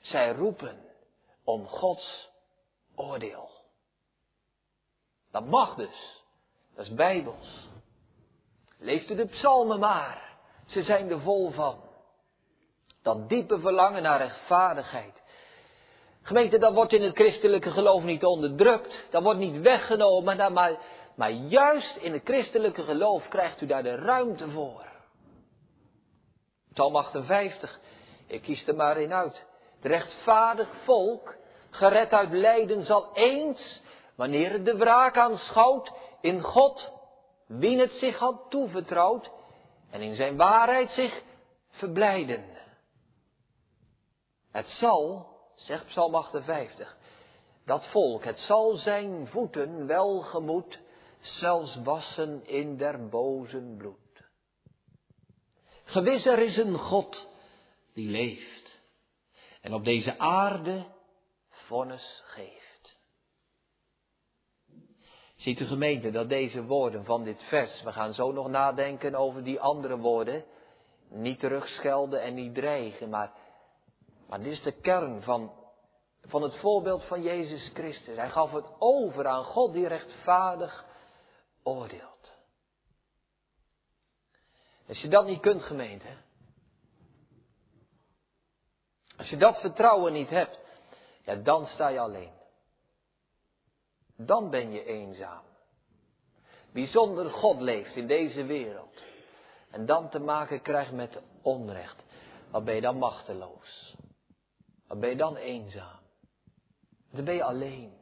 Zij 0.00 0.32
roepen 0.32 0.78
om 1.44 1.66
Gods 1.66 2.28
oordeel. 2.94 3.50
Dat 5.30 5.46
mag 5.46 5.74
dus. 5.74 6.22
Dat 6.74 6.84
is 6.84 6.94
bijbels. 6.94 7.68
Leest 8.78 9.10
u 9.10 9.14
de 9.14 9.26
psalmen 9.26 9.78
maar. 9.78 10.36
Ze 10.66 10.82
zijn 10.82 11.10
er 11.10 11.20
vol 11.20 11.50
van. 11.50 11.80
Dat 13.02 13.28
diepe 13.28 13.60
verlangen 13.60 14.02
naar 14.02 14.18
rechtvaardigheid. 14.18 15.22
Gemeente, 16.22 16.58
dat 16.58 16.74
wordt 16.74 16.92
in 16.92 17.02
het 17.02 17.14
christelijke 17.14 17.70
geloof 17.70 18.02
niet 18.02 18.24
onderdrukt. 18.24 19.06
Dat 19.10 19.22
wordt 19.22 19.38
niet 19.38 19.60
weggenomen. 19.60 20.52
Maar, 20.52 20.78
maar 21.16 21.30
juist 21.30 21.96
in 21.96 22.12
het 22.12 22.22
christelijke 22.24 22.82
geloof 22.82 23.28
krijgt 23.28 23.60
u 23.60 23.66
daar 23.66 23.82
de 23.82 23.94
ruimte 23.94 24.50
voor. 24.50 24.86
Psalm 26.72 26.96
58. 26.96 27.80
Ik 28.26 28.42
kies 28.42 28.66
er 28.66 28.74
maar 28.74 29.00
in 29.00 29.12
uit. 29.12 29.44
Het 29.74 29.84
rechtvaardig 29.84 30.68
volk, 30.84 31.36
gered 31.70 32.12
uit 32.12 32.32
lijden, 32.32 32.84
zal 32.84 33.10
eens, 33.14 33.80
wanneer 34.14 34.52
het 34.52 34.64
de 34.64 34.76
wraak 34.76 35.16
aanschouwt, 35.16 35.92
in 36.20 36.40
God 36.40 36.92
Wien 37.58 37.78
het 37.78 37.92
zich 37.92 38.18
had 38.18 38.50
toevertrouwd 38.50 39.30
en 39.90 40.00
in 40.00 40.14
zijn 40.14 40.36
waarheid 40.36 40.90
zich 40.90 41.22
verblijden. 41.70 42.44
Het 44.50 44.68
zal, 44.68 45.26
zegt 45.54 45.86
Psalm 45.86 46.14
58, 46.14 46.96
dat 47.64 47.86
volk, 47.86 48.24
het 48.24 48.38
zal 48.38 48.76
zijn 48.76 49.26
voeten 49.26 49.86
welgemoed, 49.86 50.78
zelfs 51.22 51.76
wassen 51.82 52.46
in 52.46 52.76
der 52.76 53.08
bozen 53.08 53.76
bloed. 53.76 53.96
Gewis 55.84 56.26
er 56.26 56.38
is 56.38 56.56
een 56.56 56.78
God 56.78 57.26
die 57.94 58.10
leeft 58.10 58.80
en 59.60 59.74
op 59.74 59.84
deze 59.84 60.18
aarde 60.18 60.84
vonnis 61.48 62.22
geeft. 62.24 62.96
Ziet 65.36 65.60
u 65.60 65.64
gemeente 65.64 66.10
dat 66.10 66.28
deze 66.28 66.64
woorden 66.64 67.04
van 67.04 67.24
dit 67.24 67.42
vers, 67.42 67.82
we 67.82 67.92
gaan 67.92 68.14
zo 68.14 68.32
nog 68.32 68.48
nadenken 68.48 69.14
over 69.14 69.44
die 69.44 69.60
andere 69.60 69.98
woorden, 69.98 70.44
niet 71.08 71.38
terugschelden 71.38 72.22
en 72.22 72.34
niet 72.34 72.54
dreigen, 72.54 73.08
maar, 73.08 73.32
maar 74.28 74.42
dit 74.42 74.52
is 74.52 74.62
de 74.62 74.80
kern 74.80 75.22
van, 75.22 75.52
van 76.22 76.42
het 76.42 76.56
voorbeeld 76.56 77.04
van 77.04 77.22
Jezus 77.22 77.70
Christus. 77.74 78.16
Hij 78.16 78.30
gaf 78.30 78.52
het 78.52 78.66
over 78.78 79.26
aan 79.26 79.44
God 79.44 79.72
die 79.72 79.86
rechtvaardig 79.86 80.84
oordeelt. 81.62 82.32
Als 84.88 85.00
je 85.00 85.08
dat 85.08 85.26
niet 85.26 85.40
kunt, 85.40 85.62
gemeente, 85.62 86.16
als 89.16 89.28
je 89.28 89.36
dat 89.36 89.60
vertrouwen 89.60 90.12
niet 90.12 90.28
hebt, 90.28 90.58
ja, 91.24 91.34
dan 91.34 91.66
sta 91.66 91.88
je 91.88 91.98
alleen. 91.98 92.32
Dan 94.16 94.50
ben 94.50 94.72
je 94.72 94.84
eenzaam. 94.84 95.42
Wie 96.72 96.86
zonder 96.86 97.30
God 97.30 97.60
leeft 97.60 97.96
in 97.96 98.06
deze 98.06 98.44
wereld 98.44 99.02
en 99.70 99.86
dan 99.86 100.08
te 100.08 100.18
maken 100.18 100.62
krijgt 100.62 100.92
met 100.92 101.20
onrecht, 101.42 102.02
wat 102.50 102.64
ben 102.64 102.74
je 102.74 102.80
dan 102.80 102.98
machteloos? 102.98 103.96
Wat 104.86 105.00
ben 105.00 105.08
je 105.08 105.16
dan 105.16 105.36
eenzaam? 105.36 106.00
Dan 107.10 107.24
ben 107.24 107.34
je 107.34 107.44
alleen. 107.44 108.01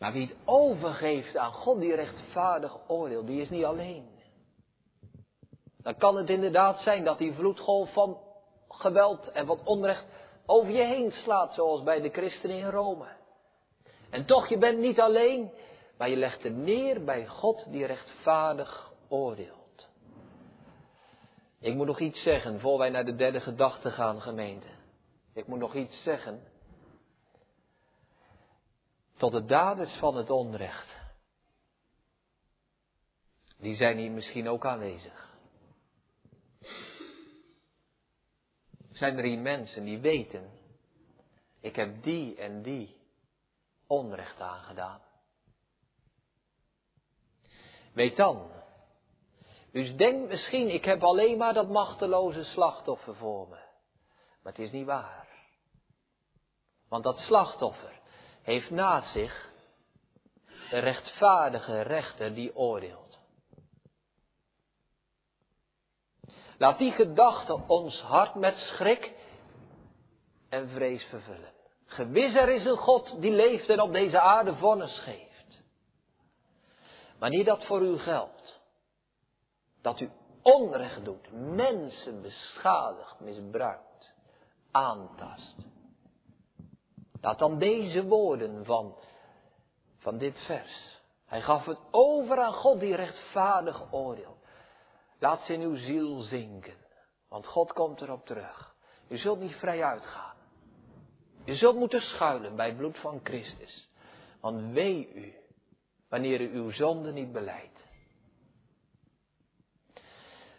Maar 0.00 0.12
wie 0.12 0.26
het 0.26 0.36
overgeeft 0.44 1.36
aan 1.36 1.52
God 1.52 1.80
die 1.80 1.94
rechtvaardig 1.94 2.78
oordeelt, 2.86 3.26
die 3.26 3.40
is 3.40 3.50
niet 3.50 3.64
alleen. 3.64 4.08
Dan 5.82 5.96
kan 5.96 6.16
het 6.16 6.28
inderdaad 6.28 6.80
zijn 6.80 7.04
dat 7.04 7.18
die 7.18 7.32
vloedgolf 7.32 7.92
van 7.92 8.18
geweld 8.68 9.30
en 9.30 9.46
van 9.46 9.60
onrecht 9.64 10.04
over 10.46 10.72
je 10.72 10.84
heen 10.84 11.12
slaat, 11.12 11.54
zoals 11.54 11.82
bij 11.82 12.00
de 12.00 12.08
christenen 12.08 12.58
in 12.58 12.68
Rome. 12.68 13.06
En 14.10 14.24
toch, 14.24 14.48
je 14.48 14.58
bent 14.58 14.78
niet 14.78 15.00
alleen, 15.00 15.50
maar 15.98 16.08
je 16.08 16.16
legt 16.16 16.42
het 16.42 16.56
neer 16.56 17.04
bij 17.04 17.26
God 17.26 17.64
die 17.72 17.86
rechtvaardig 17.86 18.92
oordeelt. 19.08 19.88
Ik 21.60 21.74
moet 21.74 21.86
nog 21.86 22.00
iets 22.00 22.22
zeggen 22.22 22.60
voor 22.60 22.78
wij 22.78 22.90
naar 22.90 23.04
de 23.04 23.14
derde 23.14 23.40
gedachte 23.40 23.90
gaan, 23.90 24.20
gemeente. 24.20 24.66
Ik 25.34 25.46
moet 25.46 25.58
nog 25.58 25.74
iets 25.74 26.02
zeggen. 26.02 26.49
Tot 29.20 29.32
de 29.32 29.44
daders 29.44 29.92
van 29.98 30.16
het 30.16 30.30
onrecht. 30.30 30.88
Die 33.58 33.76
zijn 33.76 33.98
hier 33.98 34.10
misschien 34.10 34.48
ook 34.48 34.66
aanwezig. 34.66 35.36
Zijn 38.92 39.18
er 39.18 39.24
hier 39.24 39.38
mensen 39.38 39.84
die 39.84 39.98
weten, 39.98 40.50
ik 41.60 41.76
heb 41.76 42.02
die 42.02 42.36
en 42.36 42.62
die 42.62 42.96
onrecht 43.86 44.40
aangedaan. 44.40 45.00
Weet 47.92 48.16
dan, 48.16 48.50
u 49.72 49.94
denkt 49.94 50.28
misschien, 50.28 50.68
ik 50.68 50.84
heb 50.84 51.02
alleen 51.02 51.38
maar 51.38 51.54
dat 51.54 51.68
machteloze 51.68 52.44
slachtoffer 52.44 53.16
voor 53.16 53.48
me. 53.48 53.60
Maar 54.42 54.52
het 54.52 54.58
is 54.58 54.70
niet 54.70 54.86
waar. 54.86 55.28
Want 56.88 57.04
dat 57.04 57.18
slachtoffer 57.18 57.99
heeft 58.42 58.70
naast 58.70 59.12
zich 59.12 59.50
de 60.70 60.78
rechtvaardige 60.78 61.80
rechter 61.80 62.34
die 62.34 62.56
oordeelt. 62.56 63.18
Laat 66.58 66.78
die 66.78 66.92
gedachte 66.92 67.60
ons 67.66 68.00
hart 68.00 68.34
met 68.34 68.56
schrik 68.56 69.12
en 70.48 70.68
vrees 70.68 71.02
vervullen. 71.02 71.52
Gewis 71.84 72.34
er 72.34 72.48
is 72.48 72.64
een 72.64 72.76
God 72.76 73.20
die 73.20 73.32
leeft 73.32 73.68
en 73.68 73.80
op 73.80 73.92
deze 73.92 74.20
aarde 74.20 74.54
vonnis 74.54 74.98
geeft. 74.98 75.28
Niet 77.20 77.46
dat 77.46 77.64
voor 77.64 77.82
u 77.82 77.98
geldt. 77.98 78.60
Dat 79.82 80.00
u 80.00 80.10
onrecht 80.42 81.04
doet, 81.04 81.32
mensen 81.32 82.22
beschadigt, 82.22 83.20
misbruikt, 83.20 84.12
aantast. 84.70 85.56
Laat 87.20 87.38
dan 87.38 87.58
deze 87.58 88.04
woorden 88.04 88.64
van, 88.64 88.96
van 89.98 90.18
dit 90.18 90.38
vers. 90.38 91.00
Hij 91.26 91.40
gaf 91.42 91.64
het 91.64 91.78
over 91.90 92.38
aan 92.38 92.52
God 92.52 92.80
die 92.80 92.94
rechtvaardig 92.94 93.92
oordeelt. 93.92 94.38
Laat 95.18 95.42
ze 95.42 95.52
in 95.52 95.60
uw 95.60 95.76
ziel 95.76 96.20
zinken. 96.20 96.76
Want 97.28 97.46
God 97.46 97.72
komt 97.72 98.00
erop 98.00 98.26
terug. 98.26 98.74
U 99.08 99.18
zult 99.18 99.40
niet 99.40 99.54
vrij 99.54 99.84
uitgaan. 99.84 100.36
Je 101.44 101.54
zult 101.54 101.76
moeten 101.76 102.00
schuilen 102.00 102.56
bij 102.56 102.66
het 102.66 102.76
bloed 102.76 102.98
van 102.98 103.20
Christus. 103.22 103.88
Want 104.40 104.72
wee 104.72 105.12
u, 105.14 105.34
wanneer 106.08 106.40
u 106.40 106.54
uw 106.54 106.70
zonde 106.70 107.12
niet 107.12 107.32
beleidt. 107.32 107.84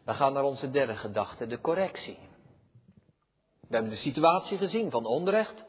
We 0.05 0.13
gaan 0.13 0.33
naar 0.33 0.43
onze 0.43 0.71
derde 0.71 0.95
gedachte, 0.95 1.47
de 1.47 1.61
correctie. 1.61 2.19
We 3.67 3.77
hebben 3.77 3.91
de 3.91 3.97
situatie 3.97 4.57
gezien 4.57 4.91
van 4.91 5.05
onrecht. 5.05 5.65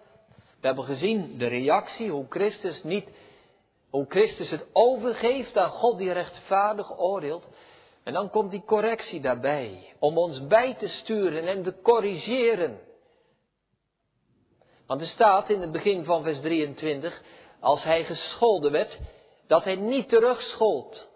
We 0.62 0.68
hebben 0.68 0.84
gezien 0.84 1.38
de 1.38 1.46
reactie, 1.46 2.10
hoe 2.10 2.26
Christus 2.28 2.82
niet, 2.82 3.08
hoe 3.90 4.06
Christus 4.08 4.50
het 4.50 4.66
overgeeft 4.72 5.56
aan 5.56 5.70
God 5.70 5.98
die 5.98 6.12
rechtvaardig 6.12 6.98
oordeelt. 6.98 7.48
En 8.02 8.12
dan 8.12 8.30
komt 8.30 8.50
die 8.50 8.64
correctie 8.64 9.20
daarbij, 9.20 9.94
om 9.98 10.18
ons 10.18 10.46
bij 10.46 10.74
te 10.74 10.88
sturen 10.88 11.46
en 11.46 11.62
te 11.62 11.74
corrigeren. 11.82 12.80
Want 14.86 15.00
er 15.00 15.06
staat 15.06 15.50
in 15.50 15.60
het 15.60 15.72
begin 15.72 16.04
van 16.04 16.22
vers 16.22 16.40
23, 16.40 17.22
als 17.60 17.82
hij 17.82 18.04
gescholden 18.04 18.72
werd, 18.72 18.98
dat 19.46 19.64
hij 19.64 19.76
niet 19.76 20.08
terugschold. 20.08 21.06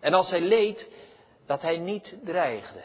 En 0.00 0.14
als 0.14 0.30
hij 0.30 0.40
leed, 0.40 0.88
dat 1.46 1.62
hij 1.62 1.78
niet 1.78 2.14
dreigde. 2.24 2.82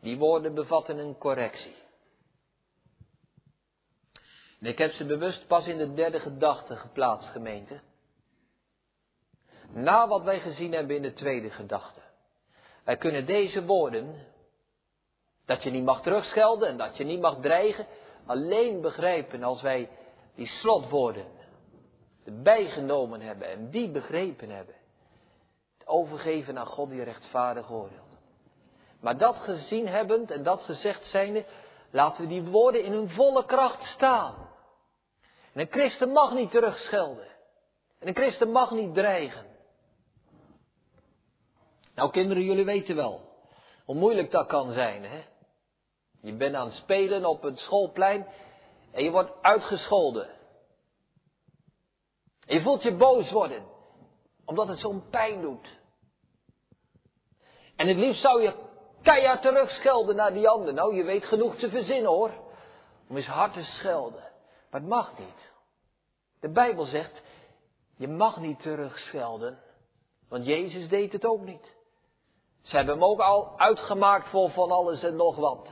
Die 0.00 0.18
woorden 0.18 0.54
bevatten 0.54 0.98
een 0.98 1.18
correctie. 1.18 1.81
En 4.62 4.68
ik 4.68 4.78
heb 4.78 4.92
ze 4.92 5.04
bewust 5.04 5.46
pas 5.46 5.66
in 5.66 5.78
de 5.78 5.94
derde 5.94 6.20
gedachte 6.20 6.76
geplaatst, 6.76 7.28
gemeente. 7.28 7.80
Na 9.72 10.08
wat 10.08 10.22
wij 10.22 10.40
gezien 10.40 10.72
hebben 10.72 10.96
in 10.96 11.02
de 11.02 11.12
tweede 11.12 11.50
gedachte. 11.50 12.00
Wij 12.84 12.96
kunnen 12.96 13.26
deze 13.26 13.64
woorden, 13.64 14.26
dat 15.46 15.62
je 15.62 15.70
niet 15.70 15.84
mag 15.84 16.02
terugschelden 16.02 16.68
en 16.68 16.76
dat 16.76 16.96
je 16.96 17.04
niet 17.04 17.20
mag 17.20 17.40
dreigen, 17.40 17.86
alleen 18.26 18.80
begrijpen 18.80 19.42
als 19.42 19.62
wij 19.62 19.88
die 20.34 20.46
slotwoorden 20.46 21.26
erbij 22.24 22.66
genomen 22.66 23.20
hebben 23.20 23.48
en 23.48 23.70
die 23.70 23.90
begrepen 23.90 24.50
hebben. 24.50 24.74
Het 25.78 25.88
overgeven 25.88 26.58
aan 26.58 26.66
God 26.66 26.90
die 26.90 27.02
rechtvaardig 27.02 27.70
oordeelt. 27.70 28.16
Maar 29.00 29.18
dat 29.18 29.36
gezien 29.36 29.88
hebbend 29.88 30.30
en 30.30 30.42
dat 30.42 30.62
gezegd 30.62 31.04
zijnde, 31.06 31.44
laten 31.90 32.22
we 32.22 32.28
die 32.28 32.42
woorden 32.42 32.84
in 32.84 32.92
hun 32.92 33.10
volle 33.10 33.44
kracht 33.44 33.84
staan. 33.84 34.50
En 35.52 35.60
een 35.60 35.70
christen 35.70 36.12
mag 36.12 36.34
niet 36.34 36.50
terugschelden. 36.50 37.26
En 37.98 38.08
een 38.08 38.14
christen 38.14 38.50
mag 38.50 38.70
niet 38.70 38.94
dreigen. 38.94 39.46
Nou 41.94 42.10
kinderen, 42.10 42.42
jullie 42.42 42.64
weten 42.64 42.96
wel 42.96 43.30
hoe 43.84 43.94
moeilijk 43.94 44.30
dat 44.30 44.46
kan 44.46 44.72
zijn, 44.72 45.04
hè? 45.04 45.22
Je 46.20 46.32
bent 46.32 46.54
aan 46.54 46.66
het 46.66 46.76
spelen 46.76 47.24
op 47.24 47.42
het 47.42 47.58
schoolplein 47.58 48.26
en 48.92 49.04
je 49.04 49.10
wordt 49.10 49.42
uitgescholden. 49.42 50.28
En 52.46 52.54
je 52.54 52.62
voelt 52.62 52.82
je 52.82 52.94
boos 52.94 53.30
worden, 53.30 53.64
omdat 54.44 54.68
het 54.68 54.78
zo'n 54.78 55.08
pijn 55.10 55.40
doet. 55.40 55.80
En 57.76 57.88
het 57.88 57.96
liefst 57.96 58.22
zou 58.22 58.42
je 58.42 58.54
keihard 59.02 59.42
terugschelden 59.42 60.16
naar 60.16 60.32
die 60.32 60.48
ander. 60.48 60.74
Nou, 60.74 60.94
je 60.94 61.04
weet 61.04 61.24
genoeg 61.24 61.56
te 61.56 61.70
verzinnen 61.70 62.10
hoor, 62.10 62.30
om 63.08 63.16
eens 63.16 63.26
hard 63.26 63.52
te 63.52 63.62
schelden. 63.62 64.31
Maar 64.72 64.80
het 64.80 64.90
mag 64.90 65.18
niet. 65.18 65.52
De 66.40 66.50
Bijbel 66.50 66.84
zegt, 66.84 67.22
je 67.96 68.08
mag 68.08 68.36
niet 68.36 68.60
terugschelden, 68.60 69.58
want 70.28 70.46
Jezus 70.46 70.88
deed 70.88 71.12
het 71.12 71.26
ook 71.26 71.40
niet. 71.40 71.74
Ze 72.62 72.76
hebben 72.76 72.94
hem 72.94 73.04
ook 73.04 73.20
al 73.20 73.58
uitgemaakt 73.58 74.28
voor 74.28 74.50
van 74.50 74.70
alles 74.70 75.02
en 75.02 75.16
nog 75.16 75.36
wat. 75.36 75.66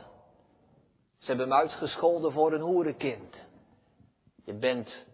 Ze 1.18 1.26
hebben 1.26 1.48
hem 1.48 1.58
uitgescholden 1.58 2.32
voor 2.32 2.52
een 2.52 2.60
hoerenkind. 2.60 3.36
Je 4.44 4.54
bent 4.54 5.06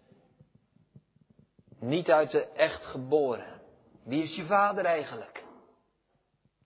niet 1.79 2.11
uit 2.11 2.31
de 2.31 2.47
echt 2.47 2.85
geboren. 2.85 3.63
Wie 4.05 4.23
is 4.23 4.37
je 4.37 4.47
vader 4.47 4.85
eigenlijk? 4.85 5.45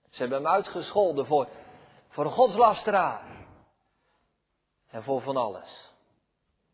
Ze 0.09 0.21
hebben 0.21 0.37
hem 0.37 0.47
uitgescholden 0.47 1.25
voor, 1.25 1.47
voor 2.07 2.25
een 2.25 2.31
godslasteraar. 2.31 3.45
En 4.89 5.03
voor 5.03 5.21
van 5.21 5.37
alles. 5.37 5.90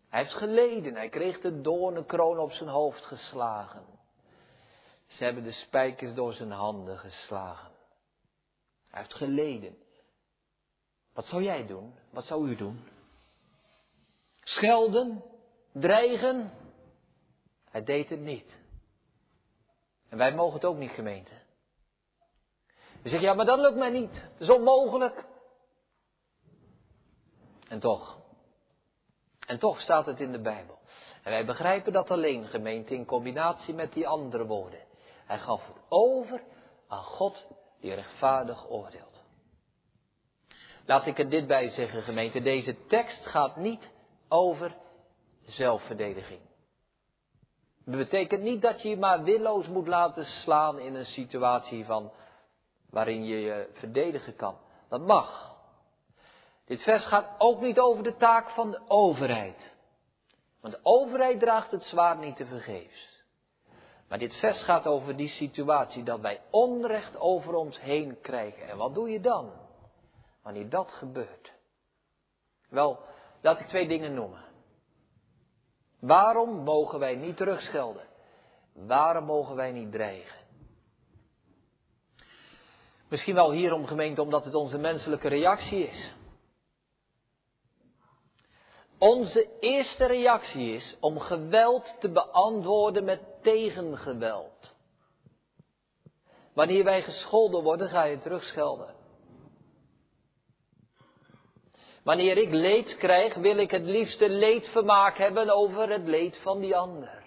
Hij 0.09 0.21
heeft 0.21 0.33
geleden. 0.33 0.95
Hij 0.95 1.09
kreeg 1.09 1.41
de 1.41 1.61
doornenkroon 1.61 2.39
op 2.39 2.51
zijn 2.51 2.69
hoofd 2.69 3.05
geslagen. 3.05 3.85
Ze 5.07 5.23
hebben 5.23 5.43
de 5.43 5.51
spijkers 5.51 6.13
door 6.13 6.33
zijn 6.33 6.51
handen 6.51 6.97
geslagen. 6.97 7.71
Hij 8.87 9.01
heeft 9.01 9.13
geleden. 9.13 9.77
Wat 11.13 11.25
zou 11.25 11.43
jij 11.43 11.65
doen? 11.65 11.93
Wat 12.11 12.25
zou 12.25 12.49
u 12.49 12.55
doen? 12.55 12.95
schelden, 14.47 15.23
dreigen. 15.71 16.51
Hij 17.69 17.83
deed 17.83 18.09
het 18.09 18.19
niet. 18.19 18.55
En 20.09 20.17
wij 20.17 20.35
mogen 20.35 20.53
het 20.53 20.65
ook 20.65 20.77
niet, 20.77 20.91
gemeente. 20.91 21.33
Je 23.03 23.09
zegt, 23.09 23.21
ja, 23.21 23.33
maar 23.33 23.45
dat 23.45 23.59
lukt 23.59 23.77
mij 23.77 23.89
niet. 23.89 24.11
Het 24.11 24.41
is 24.41 24.49
onmogelijk. 24.49 25.25
En 27.67 27.79
toch. 27.79 28.16
En 29.47 29.59
toch 29.59 29.79
staat 29.79 30.05
het 30.05 30.19
in 30.19 30.31
de 30.31 30.41
Bijbel. 30.41 30.77
En 31.23 31.31
wij 31.31 31.45
begrijpen 31.45 31.93
dat 31.93 32.11
alleen, 32.11 32.47
gemeente, 32.47 32.93
in 32.93 33.05
combinatie 33.05 33.73
met 33.73 33.93
die 33.93 34.07
andere 34.07 34.45
woorden. 34.45 34.79
Hij 35.25 35.39
gaf 35.39 35.67
het 35.67 35.77
over 35.89 36.41
aan 36.87 37.03
God 37.03 37.47
die 37.79 37.93
rechtvaardig 37.93 38.69
oordeelt. 38.69 39.23
Laat 40.85 41.05
ik 41.05 41.19
er 41.19 41.29
dit 41.29 41.47
bij 41.47 41.69
zeggen, 41.69 42.01
gemeente. 42.01 42.41
Deze 42.41 42.85
tekst 42.87 43.25
gaat 43.25 43.55
niet 43.55 43.89
over 44.27 44.75
zelfverdediging. 45.45 46.39
Dat 47.85 47.97
betekent 47.97 48.41
niet 48.41 48.61
dat 48.61 48.81
je 48.81 48.89
je 48.89 48.97
maar 48.97 49.23
willoos 49.23 49.67
moet 49.67 49.87
laten 49.87 50.25
slaan 50.25 50.79
in 50.79 50.95
een 50.95 51.05
situatie 51.05 51.85
van 51.85 52.11
waarin 52.89 53.25
je 53.25 53.41
je 53.41 53.69
verdedigen 53.73 54.35
kan. 54.35 54.57
Dat 54.89 55.01
mag. 55.01 55.55
Dit 56.68 56.82
vers 56.82 57.05
gaat 57.05 57.30
ook 57.38 57.61
niet 57.61 57.80
over 57.80 58.03
de 58.03 58.15
taak 58.15 58.49
van 58.49 58.72
de 58.72 58.82
overheid. 58.88 59.76
Want 60.61 60.74
de 60.74 60.80
overheid 60.84 61.39
draagt 61.39 61.72
het 61.72 61.84
zwaar 61.84 62.18
niet 62.18 62.36
te 62.36 62.45
vergeefs. 62.45 63.24
Maar 64.07 64.20
dit 64.20 64.34
vers 64.36 64.63
gaat 64.63 64.88
over 64.88 65.15
die 65.15 65.30
situatie 65.30 66.03
dat 66.03 66.20
wij 66.20 66.41
onrecht 66.51 67.18
over 67.18 67.53
ons 67.53 67.80
heen 67.80 68.22
krijgen. 68.22 68.70
En 68.70 68.78
wat 68.78 68.93
doe 68.93 69.09
je 69.09 69.20
dan? 69.20 69.51
Wanneer 70.43 70.70
dat 70.70 70.91
gebeurt. 70.91 71.53
Wel, 72.70 72.99
laat 73.41 73.59
ik 73.59 73.68
twee 73.68 73.88
dingen 73.88 74.13
noemen. 74.13 74.45
Waarom 75.99 76.63
mogen 76.63 76.99
wij 76.99 77.15
niet 77.15 77.38
terugschelden? 77.38 78.07
Waarom 78.74 79.24
mogen 79.24 79.55
wij 79.55 79.72
niet 79.72 79.91
dreigen? 79.91 80.39
Misschien 83.07 83.36
wel 83.36 83.51
hierom 83.51 83.86
gemeente 83.86 84.22
omdat 84.22 84.43
het 84.43 84.55
onze 84.55 84.78
menselijke 84.78 85.28
reactie 85.28 85.88
is. 85.88 86.15
Onze 88.97 89.47
eerste 89.59 90.05
reactie 90.05 90.75
is 90.75 90.95
om 90.99 91.19
geweld 91.19 91.95
te 91.99 92.09
beantwoorden 92.09 93.03
met 93.03 93.21
tegengeweld. 93.41 94.75
Wanneer 96.53 96.83
wij 96.83 97.01
gescholden 97.01 97.63
worden, 97.63 97.89
ga 97.89 98.03
je 98.03 98.19
terugschelden. 98.19 98.95
Wanneer 102.03 102.37
ik 102.37 102.51
leed 102.51 102.97
krijg, 102.97 103.35
wil 103.35 103.57
ik 103.57 103.71
het 103.71 103.83
liefste 103.83 104.29
leedvermaak 104.29 105.17
hebben 105.17 105.49
over 105.49 105.89
het 105.89 106.07
leed 106.07 106.37
van 106.37 106.59
die 106.59 106.77
ander. 106.77 107.23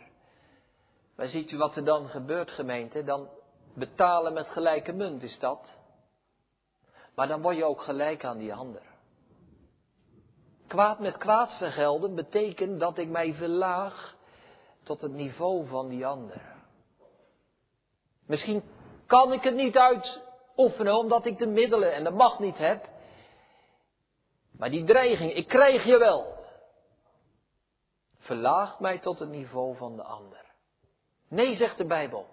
Maar 1.17 1.29
ziet 1.29 1.51
u 1.51 1.57
wat 1.57 1.77
er 1.77 1.85
dan 1.85 2.09
gebeurt, 2.09 2.51
gemeente? 2.51 3.05
Dan 3.05 3.29
betalen 3.75 4.33
met 4.33 4.49
gelijke 4.49 4.93
munt 4.93 5.23
is 5.23 5.39
dat. 5.39 5.69
Maar 7.15 7.29
dan 7.29 7.43
word 7.43 7.57
je 7.57 7.65
ook 7.65 7.83
gelijk 7.83 8.25
aan 8.25 8.39
die 8.39 8.55
ander. 8.55 8.83
Kwaad 10.71 10.99
met 10.99 11.17
kwaad 11.17 11.53
vergelden 11.53 12.15
betekent 12.15 12.81
dat 12.81 12.99
ik 12.99 13.09
mij 13.09 13.35
verlaag 13.35 14.17
tot 14.83 15.01
het 15.01 15.13
niveau 15.13 15.67
van 15.67 15.89
die 15.89 16.07
ander. 16.07 16.43
Misschien 18.27 18.63
kan 19.07 19.33
ik 19.33 19.43
het 19.43 19.55
niet 19.55 19.77
uitoefenen 19.77 20.97
omdat 20.97 21.27
ik 21.27 21.39
de 21.39 21.47
middelen 21.47 21.95
en 21.95 22.05
de 22.05 22.11
macht 22.11 22.39
niet 22.39 22.59
heb. 22.59 22.89
Maar 24.51 24.71
die 24.71 24.85
dreiging, 24.85 25.33
ik 25.33 25.49
krijg 25.49 25.85
je 25.85 25.99
wel. 25.99 26.35
Verlaagt 28.19 28.81
mij 28.81 28.99
tot 28.99 29.19
het 29.19 29.29
niveau 29.29 29.77
van 29.77 29.97
de 29.97 30.03
ander. 30.03 30.45
Nee, 31.29 31.55
zegt 31.55 31.79
de 31.79 31.87
Bijbel. 31.87 32.27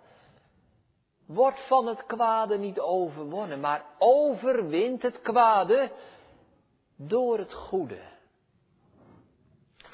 Word 1.25 1.59
van 1.67 1.87
het 1.87 2.05
kwade 2.05 2.57
niet 2.57 2.79
overwonnen, 2.79 3.59
maar 3.59 3.85
overwint 3.97 5.01
het 5.01 5.21
kwade 5.21 5.91
door 6.95 7.37
het 7.37 7.53
goede. 7.53 8.15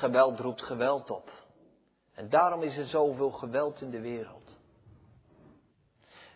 Geweld 0.04 0.40
roept 0.40 0.64
geweld 0.64 1.12
op. 1.12 1.30
En 2.14 2.30
daarom 2.30 2.62
is 2.62 2.78
er 2.78 2.86
zoveel 2.86 3.32
geweld 3.32 3.82
in 3.82 3.90
de 3.90 4.00
wereld. 4.00 4.58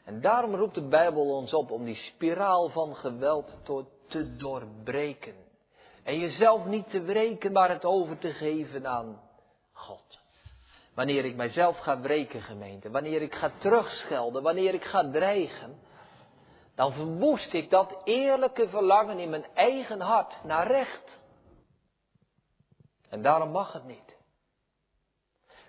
En 0.05 0.21
daarom 0.21 0.55
roept 0.55 0.75
de 0.75 0.87
Bijbel 0.87 1.35
ons 1.35 1.53
op 1.53 1.71
om 1.71 1.85
die 1.85 1.95
spiraal 1.95 2.69
van 2.69 2.95
geweld 2.95 3.57
te 4.07 4.35
doorbreken. 4.35 5.35
En 6.03 6.19
jezelf 6.19 6.65
niet 6.65 6.89
te 6.89 7.01
wreken, 7.01 7.51
maar 7.51 7.69
het 7.69 7.85
over 7.85 8.17
te 8.17 8.33
geven 8.33 8.87
aan 8.87 9.21
God. 9.71 10.19
Wanneer 10.93 11.25
ik 11.25 11.35
mijzelf 11.35 11.77
ga 11.77 12.01
wreken, 12.01 12.41
gemeente, 12.41 12.89
wanneer 12.89 13.21
ik 13.21 13.35
ga 13.35 13.51
terugschelden, 13.57 14.43
wanneer 14.43 14.73
ik 14.73 14.83
ga 14.83 15.09
dreigen, 15.11 15.79
dan 16.75 16.93
verwoest 16.93 17.53
ik 17.53 17.69
dat 17.69 18.01
eerlijke 18.03 18.69
verlangen 18.69 19.19
in 19.19 19.29
mijn 19.29 19.45
eigen 19.53 20.01
hart 20.01 20.43
naar 20.43 20.67
recht. 20.67 21.19
En 23.09 23.21
daarom 23.21 23.51
mag 23.51 23.73
het 23.73 23.85
niet. 23.85 24.17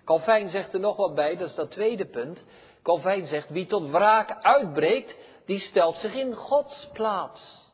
Calvijn 0.05 0.49
zegt 0.49 0.73
er 0.73 0.79
nog 0.79 0.95
wat 0.95 1.15
bij, 1.15 1.35
dat 1.37 1.49
is 1.49 1.55
dat 1.55 1.71
tweede 1.71 2.05
punt. 2.05 2.43
Calvijn 2.83 3.27
zegt, 3.27 3.49
wie 3.49 3.65
tot 3.65 3.89
wraak 3.89 4.43
uitbreekt, 4.43 5.15
die 5.45 5.59
stelt 5.59 5.95
zich 5.95 6.13
in 6.13 6.33
Gods 6.33 6.89
plaats. 6.93 7.67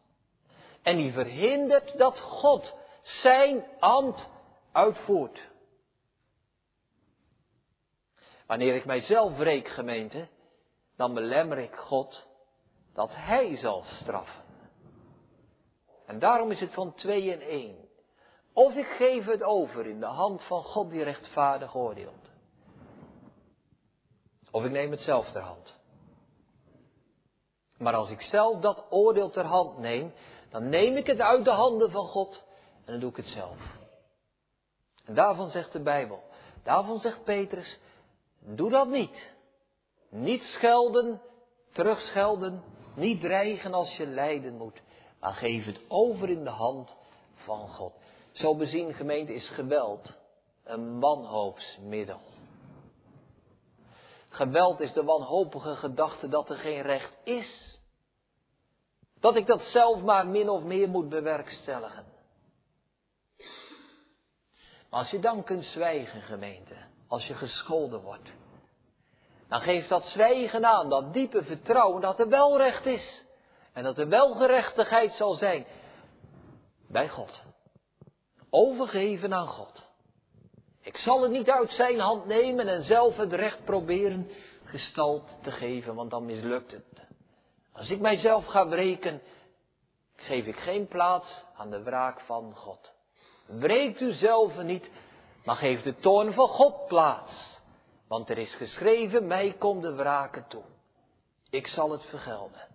En 0.81 0.97
die 0.97 1.11
verhindert 1.11 1.97
dat 1.97 2.19
God 2.19 2.73
zijn 3.01 3.65
ambt 3.79 4.29
uitvoert. 4.71 5.47
Wanneer 8.47 8.75
ik 8.75 8.85
mijzelf 8.85 9.37
wreek, 9.37 9.67
gemeente, 9.67 10.27
dan 10.97 11.13
belemmer 11.13 11.57
ik 11.57 11.75
God 11.75 12.25
dat 12.93 13.09
Hij 13.13 13.57
zal 13.57 13.83
straffen. 13.83 14.43
En 16.05 16.19
daarom 16.19 16.51
is 16.51 16.59
het 16.59 16.73
van 16.73 16.93
twee 16.93 17.23
in 17.23 17.41
één. 17.41 17.84
Of 18.55 18.75
ik 18.75 18.85
geef 18.85 19.25
het 19.25 19.43
over 19.43 19.85
in 19.85 19.99
de 19.99 20.05
hand 20.05 20.43
van 20.43 20.63
God 20.63 20.89
die 20.89 21.03
rechtvaardig 21.03 21.75
oordeelt. 21.75 22.29
Of 24.51 24.63
ik 24.63 24.71
neem 24.71 24.91
het 24.91 25.01
zelf 25.01 25.31
ter 25.31 25.41
hand. 25.41 25.75
Maar 27.77 27.93
als 27.93 28.09
ik 28.09 28.21
zelf 28.21 28.61
dat 28.61 28.85
oordeel 28.89 29.29
ter 29.29 29.45
hand 29.45 29.77
neem, 29.77 30.13
dan 30.49 30.69
neem 30.69 30.95
ik 30.95 31.07
het 31.07 31.19
uit 31.19 31.45
de 31.45 31.51
handen 31.51 31.91
van 31.91 32.07
God 32.07 32.43
en 32.85 32.91
dan 32.91 32.99
doe 32.99 33.09
ik 33.09 33.15
het 33.15 33.25
zelf. 33.25 33.57
En 35.05 35.15
daarvan 35.15 35.49
zegt 35.49 35.71
de 35.71 35.81
Bijbel, 35.81 36.23
daarvan 36.63 36.99
zegt 36.99 37.23
Petrus, 37.23 37.79
doe 38.39 38.69
dat 38.69 38.87
niet. 38.87 39.33
Niet 40.09 40.43
schelden, 40.43 41.21
terugschelden, 41.71 42.63
niet 42.93 43.21
dreigen 43.21 43.73
als 43.73 43.97
je 43.97 44.05
lijden 44.05 44.57
moet, 44.57 44.81
maar 45.19 45.33
geef 45.33 45.65
het 45.65 45.79
over 45.87 46.29
in 46.29 46.43
de 46.43 46.49
hand 46.49 46.95
van 47.33 47.69
God. 47.69 47.93
Zo 48.35 48.55
bezien, 48.55 48.93
gemeente, 48.93 49.33
is 49.33 49.49
geweld 49.49 50.17
een 50.63 50.99
wanhoopsmiddel. 50.99 52.21
Geweld 54.29 54.79
is 54.79 54.93
de 54.93 55.03
wanhopige 55.03 55.75
gedachte 55.75 56.27
dat 56.27 56.49
er 56.49 56.57
geen 56.57 56.81
recht 56.81 57.13
is. 57.23 57.79
Dat 59.19 59.35
ik 59.35 59.47
dat 59.47 59.61
zelf 59.61 60.01
maar 60.01 60.27
min 60.27 60.49
of 60.49 60.63
meer 60.63 60.89
moet 60.89 61.09
bewerkstelligen. 61.09 62.05
Maar 64.89 64.99
als 64.99 65.09
je 65.09 65.19
dan 65.19 65.43
kunt 65.43 65.63
zwijgen, 65.63 66.21
gemeente, 66.21 66.75
als 67.07 67.27
je 67.27 67.33
gescholden 67.33 68.01
wordt, 68.01 68.31
dan 69.47 69.61
geeft 69.61 69.89
dat 69.89 70.03
zwijgen 70.03 70.65
aan, 70.65 70.89
dat 70.89 71.13
diepe 71.13 71.43
vertrouwen 71.43 72.01
dat 72.01 72.19
er 72.19 72.29
wel 72.29 72.57
recht 72.57 72.85
is. 72.85 73.23
En 73.73 73.83
dat 73.83 73.97
er 73.97 74.07
wel 74.07 74.33
gerechtigheid 74.33 75.13
zal 75.13 75.33
zijn 75.33 75.65
bij 76.87 77.09
God. 77.09 77.43
Overgeven 78.57 79.33
aan 79.33 79.47
God. 79.47 79.83
Ik 80.81 80.97
zal 80.97 81.21
het 81.21 81.31
niet 81.31 81.49
uit 81.49 81.71
zijn 81.71 81.99
hand 81.99 82.25
nemen 82.25 82.67
en 82.67 82.83
zelf 82.83 83.17
het 83.17 83.33
recht 83.33 83.65
proberen 83.65 84.29
gestald 84.63 85.37
te 85.43 85.51
geven, 85.51 85.95
want 85.95 86.11
dan 86.11 86.25
mislukt 86.25 86.71
het. 86.71 87.05
Als 87.73 87.89
ik 87.89 87.99
mijzelf 87.99 88.45
ga 88.45 88.67
wreken, 88.67 89.21
geef 90.15 90.45
ik 90.45 90.55
geen 90.55 90.87
plaats 90.87 91.43
aan 91.55 91.69
de 91.69 91.83
wraak 91.83 92.19
van 92.19 92.55
God. 92.55 92.91
Wreekt 93.45 94.01
u 94.01 94.13
zelf 94.13 94.57
niet, 94.61 94.89
maar 95.45 95.55
geef 95.55 95.81
de 95.81 95.95
toorn 95.95 96.33
van 96.33 96.47
God 96.47 96.87
plaats. 96.87 97.59
Want 98.07 98.29
er 98.29 98.37
is 98.37 98.55
geschreven, 98.55 99.27
mij 99.27 99.55
komt 99.59 99.81
de 99.81 99.95
wraken 99.95 100.45
toe. 100.47 100.63
Ik 101.49 101.67
zal 101.67 101.91
het 101.91 102.03
vergelden. 102.03 102.67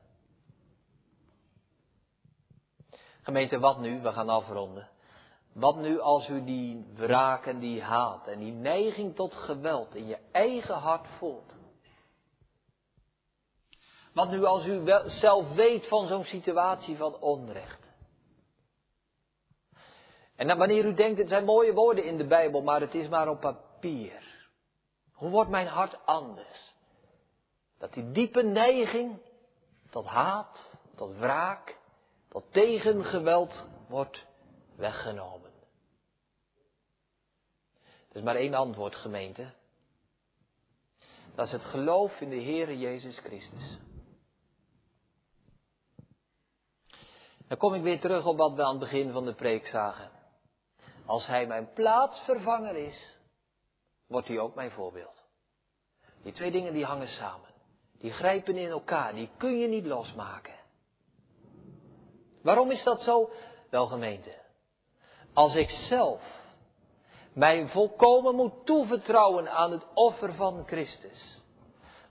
Gemeente, 3.23 3.59
wat 3.59 3.79
nu? 3.79 4.01
We 4.01 4.13
gaan 4.13 4.29
afronden. 4.29 4.89
Wat 5.53 5.77
nu 5.77 6.01
als 6.01 6.29
u 6.29 6.45
die 6.45 6.87
wraak 6.95 7.47
en 7.47 7.59
die 7.59 7.83
haat 7.83 8.27
en 8.27 8.39
die 8.39 8.53
neiging 8.53 9.15
tot 9.17 9.35
geweld 9.35 9.95
in 9.95 10.07
je 10.07 10.19
eigen 10.33 10.75
hart 10.75 11.07
voelt? 11.19 11.55
Wat 14.15 14.31
nu 14.31 14.45
als 14.45 14.67
u 14.67 14.83
zelf 15.07 15.53
weet 15.53 15.89
van 15.89 16.07
zo'n 16.07 16.25
situatie 16.25 16.97
van 16.97 17.17
onrecht? 17.21 17.89
En 20.37 20.59
wanneer 20.59 20.85
u 20.85 20.95
denkt, 20.95 21.19
het 21.19 21.29
zijn 21.29 21.45
mooie 21.45 21.73
woorden 21.73 22.05
in 22.05 22.17
de 22.17 22.27
Bijbel, 22.27 22.63
maar 22.63 22.81
het 22.81 22.95
is 22.95 23.09
maar 23.09 23.29
op 23.29 23.41
papier. 23.41 24.49
Hoe 25.13 25.31
wordt 25.31 25.51
mijn 25.51 25.67
hart 25.67 26.07
anders? 26.07 26.75
Dat 27.79 27.93
die 27.93 28.11
diepe 28.11 28.43
neiging 28.43 29.19
tot 29.91 30.07
haat, 30.07 30.79
tot 30.97 31.19
wraak, 31.19 31.79
tot 32.29 32.53
tegengeweld 32.53 33.65
wordt 33.89 34.27
weggenomen. 34.81 35.51
Er 38.09 38.17
is 38.17 38.23
maar 38.23 38.37
één 38.37 38.55
antwoord, 38.55 38.97
gemeente. 38.97 39.53
Dat 41.35 41.47
is 41.47 41.53
het 41.53 41.65
geloof 41.65 42.21
in 42.21 42.31
de 42.31 42.43
Heere 42.43 42.79
Jezus 42.79 43.19
Christus. 43.19 43.79
Dan 47.49 47.59
kom 47.59 47.75
ik 47.75 47.83
weer 47.83 48.01
terug 48.01 48.27
op 48.27 48.37
wat 48.37 48.55
we 48.55 48.63
aan 48.63 48.71
het 48.71 48.91
begin 48.91 49.13
van 49.13 49.25
de 49.25 49.35
preek 49.35 49.67
zagen. 49.67 50.11
Als 51.07 51.27
Hij 51.27 51.47
mijn 51.47 51.73
plaatsvervanger 51.73 52.77
is, 52.77 53.17
wordt 54.07 54.29
Hij 54.29 54.39
ook 54.39 54.55
mijn 54.55 54.71
voorbeeld. 54.71 55.25
Die 56.23 56.33
twee 56.33 56.51
dingen 56.51 56.73
die 56.73 56.85
hangen 56.85 57.09
samen. 57.09 57.49
Die 57.99 58.13
grijpen 58.13 58.57
in 58.57 58.71
elkaar, 58.71 59.15
die 59.15 59.31
kun 59.37 59.59
je 59.59 59.69
niet 59.69 59.87
losmaken. 59.87 60.55
Waarom 62.43 62.71
is 62.71 62.85
dat 62.85 63.03
zo? 63.03 63.31
Wel 63.71 63.87
gemeente. 63.87 64.40
Als 65.41 65.55
ik 65.55 65.71
zelf 65.71 66.21
mij 67.33 67.69
volkomen 67.69 68.35
moet 68.35 68.67
toevertrouwen 68.67 69.51
aan 69.51 69.71
het 69.71 69.87
offer 69.95 70.35
van 70.35 70.67
Christus. 70.67 71.41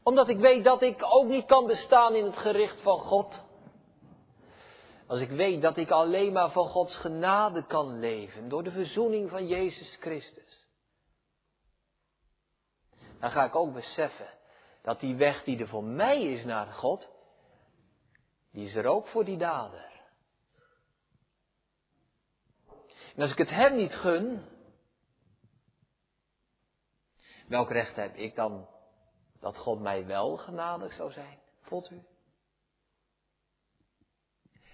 Omdat 0.03 0.30
ik 0.30 0.38
weet 0.38 0.63
dat 0.63 0.82
ik 0.82 0.97
ook 1.03 1.25
niet 1.25 1.45
kan 1.45 1.67
bestaan 1.67 2.15
in 2.15 2.25
het 2.25 2.38
gericht 2.38 2.82
van 2.82 2.99
God. 2.99 3.41
Als 5.07 5.19
ik 5.19 5.30
weet 5.30 5.61
dat 5.61 5.77
ik 5.77 5.89
alleen 5.89 6.34
maar 6.34 6.51
van 6.51 6.67
Gods 6.67 6.95
genade 6.95 7.65
kan 7.65 7.99
leven 7.99 8.49
door 8.49 8.63
de 8.63 8.71
verzoening 8.71 9.30
van 9.30 9.47
Jezus 9.47 9.97
Christus. 9.99 10.67
Dan 13.19 13.32
ga 13.32 13.43
ik 13.43 13.55
ook 13.55 13.73
beseffen 13.73 14.30
dat 14.82 14.99
die 14.99 15.15
weg 15.15 15.43
die 15.43 15.59
er 15.59 15.67
voor 15.67 15.84
mij 15.84 16.21
is 16.21 16.45
naar 16.45 16.67
God, 16.67 17.07
die 18.51 18.65
is 18.65 18.75
er 18.75 18.86
ook 18.86 19.07
voor 19.07 19.25
die 19.25 19.38
dader. 19.38 19.88
En 23.20 23.26
als 23.26 23.34
ik 23.34 23.38
het 23.38 23.49
hem 23.49 23.76
niet 23.76 23.93
gun, 23.93 24.45
welk 27.47 27.70
recht 27.72 27.95
heb 27.95 28.15
ik 28.15 28.36
dan 28.36 28.67
dat 29.39 29.57
God 29.57 29.80
mij 29.80 30.05
wel 30.05 30.38
genadig 30.38 30.93
zou 30.93 31.11
zijn? 31.11 31.39
Voelt 31.61 31.91
u? 31.91 32.03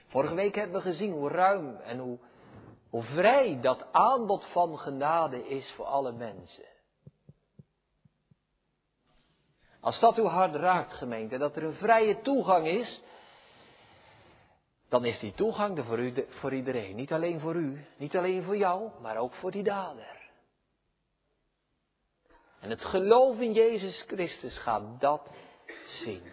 Vorige 0.08 0.36
week 0.36 0.56
hebben 0.56 0.76
we 0.76 0.90
gezien 0.92 1.12
hoe 1.12 1.30
ruim 1.30 1.76
en 1.76 2.00
hoe, 2.00 3.04
vrij 3.04 3.62
dat 3.62 3.94
aanbod 3.94 4.46
van 4.46 4.78
genade 4.78 5.48
is 5.48 5.72
voor 5.76 5.86
alle 5.86 6.12
mensen. 6.12 6.66
Als 9.80 10.00
dat 10.00 10.18
uw 10.18 10.28
hart 10.28 10.56
raakt, 10.56 10.94
gemeente, 10.94 11.38
dat 11.38 11.56
er 11.56 11.64
een 11.64 11.74
vrije 11.74 12.22
toegang 12.22 12.68
is, 12.68 13.04
dan 14.90 15.06
is 15.06 15.20
die 15.20 15.34
toegang 15.34 15.78
er 15.78 15.86
voor, 15.86 16.00
u, 16.00 16.26
voor 16.30 16.54
iedereen. 16.54 16.96
Niet 16.96 17.12
alleen 17.12 17.40
voor 17.40 17.56
u, 17.56 17.86
niet 17.98 18.16
alleen 18.16 18.44
voor 18.44 18.58
jou, 18.58 18.90
maar 19.02 19.18
ook 19.18 19.34
voor 19.34 19.52
die 19.52 19.64
dader. 19.64 20.24
En 22.60 22.70
het 22.70 22.86
geloof 22.86 23.40
in 23.40 23.54
Jezus 23.54 24.04
Christus 24.08 24.58
gaat 24.58 25.02
dat 25.02 25.32
zien. 26.04 26.24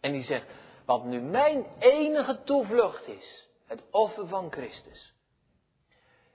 En 0.00 0.12
die 0.12 0.24
zegt, 0.24 0.46
wat 0.84 1.04
nu 1.04 1.20
mijn 1.20 1.66
enige 1.78 2.42
toevlucht 2.44 3.06
is, 3.06 3.48
het 3.66 3.82
offer 3.90 4.28
van 4.28 4.52
Christus. 4.52 5.14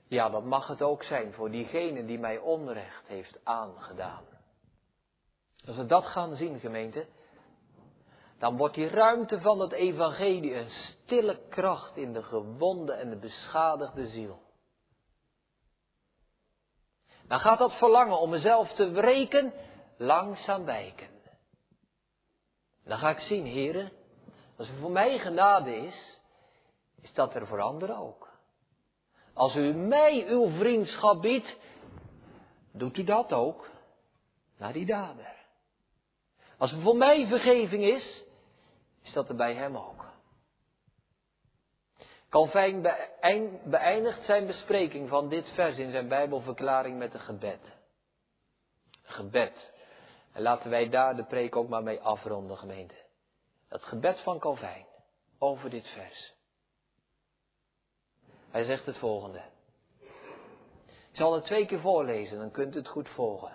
Ja, 0.07 0.29
dat 0.29 0.43
mag 0.43 0.67
het 0.67 0.81
ook 0.81 1.03
zijn 1.03 1.33
voor 1.33 1.51
diegene 1.51 2.05
die 2.05 2.19
mij 2.19 2.37
onrecht 2.37 3.07
heeft 3.07 3.39
aangedaan. 3.43 4.23
Als 5.65 5.75
we 5.75 5.85
dat 5.85 6.05
gaan 6.05 6.35
zien, 6.35 6.59
gemeente, 6.59 7.07
dan 8.43 8.57
wordt 8.57 8.75
die 8.75 8.87
ruimte 8.87 9.41
van 9.41 9.59
het 9.59 9.71
evangelie 9.71 10.55
een 10.55 10.69
stille 10.69 11.39
kracht 11.49 11.97
in 11.97 12.13
de 12.13 12.23
gewonde 12.23 12.93
en 12.93 13.09
de 13.09 13.15
beschadigde 13.15 14.07
ziel. 14.07 14.41
Dan 17.27 17.39
gaat 17.39 17.59
dat 17.59 17.73
verlangen 17.73 18.19
om 18.19 18.29
mezelf 18.29 18.73
te 18.73 18.91
wreken 18.91 19.53
langzaam 19.97 20.65
wijken. 20.65 21.07
Dan 22.85 22.97
ga 22.97 23.09
ik 23.09 23.19
zien, 23.19 23.45
heren, 23.45 23.91
als 24.57 24.67
er 24.67 24.75
voor 24.75 24.91
mij 24.91 25.19
genade 25.19 25.75
is, 25.75 26.19
is 27.01 27.13
dat 27.13 27.35
er 27.35 27.47
voor 27.47 27.61
anderen 27.61 27.97
ook. 27.97 28.29
Als 29.33 29.55
u 29.55 29.73
mij 29.73 30.27
uw 30.27 30.49
vriendschap 30.49 31.21
biedt, 31.21 31.57
doet 32.71 32.97
u 32.97 33.03
dat 33.03 33.33
ook 33.33 33.69
naar 34.57 34.73
die 34.73 34.85
dader. 34.85 35.33
Als 36.57 36.71
er 36.71 36.81
voor 36.81 36.95
mij 36.95 37.27
vergeving 37.27 37.83
is, 37.83 38.23
is 39.03 39.13
dat 39.13 39.29
er 39.29 39.35
bij 39.35 39.53
hem 39.53 39.77
ook. 39.77 40.11
Calvijn 42.29 42.81
beëindigt 43.63 44.25
zijn 44.25 44.47
bespreking 44.47 45.09
van 45.09 45.29
dit 45.29 45.49
vers 45.49 45.77
in 45.77 45.91
zijn 45.91 46.07
Bijbelverklaring 46.07 46.97
met 46.97 47.13
een 47.13 47.19
gebed. 47.19 47.59
Een 49.03 49.13
gebed. 49.13 49.71
En 50.33 50.41
laten 50.41 50.69
wij 50.69 50.89
daar 50.89 51.15
de 51.15 51.25
preek 51.25 51.55
ook 51.55 51.69
maar 51.69 51.83
mee 51.83 51.99
afronden, 51.99 52.57
gemeente. 52.57 52.95
Het 53.69 53.83
gebed 53.83 54.19
van 54.19 54.39
Calvijn 54.39 54.85
over 55.39 55.69
dit 55.69 55.87
vers. 55.87 56.33
Hij 58.51 58.63
zegt 58.63 58.85
het 58.85 58.97
volgende. 58.97 59.41
Ik 61.11 61.19
zal 61.19 61.33
het 61.33 61.45
twee 61.45 61.65
keer 61.65 61.79
voorlezen, 61.79 62.37
dan 62.37 62.51
kunt 62.51 62.75
u 62.75 62.77
het 62.77 62.87
goed 62.87 63.09
volgen. 63.09 63.51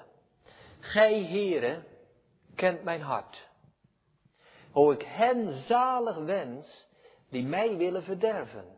Gij, 0.80 1.14
heren, 1.14 1.84
kent 2.54 2.82
mijn 2.82 3.00
hart. 3.00 3.47
Hoe 4.72 4.92
ik 4.92 5.02
hen 5.02 5.62
zalig 5.66 6.16
wens 6.16 6.86
die 7.30 7.44
mij 7.44 7.76
willen 7.76 8.02
verderven. 8.02 8.76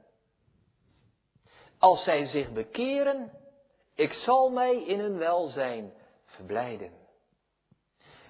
Als 1.78 2.04
zij 2.04 2.26
zich 2.26 2.52
bekeren, 2.52 3.32
ik 3.94 4.12
zal 4.12 4.50
mij 4.50 4.84
in 4.84 5.00
hun 5.00 5.18
welzijn 5.18 5.92
verblijden. 6.24 6.92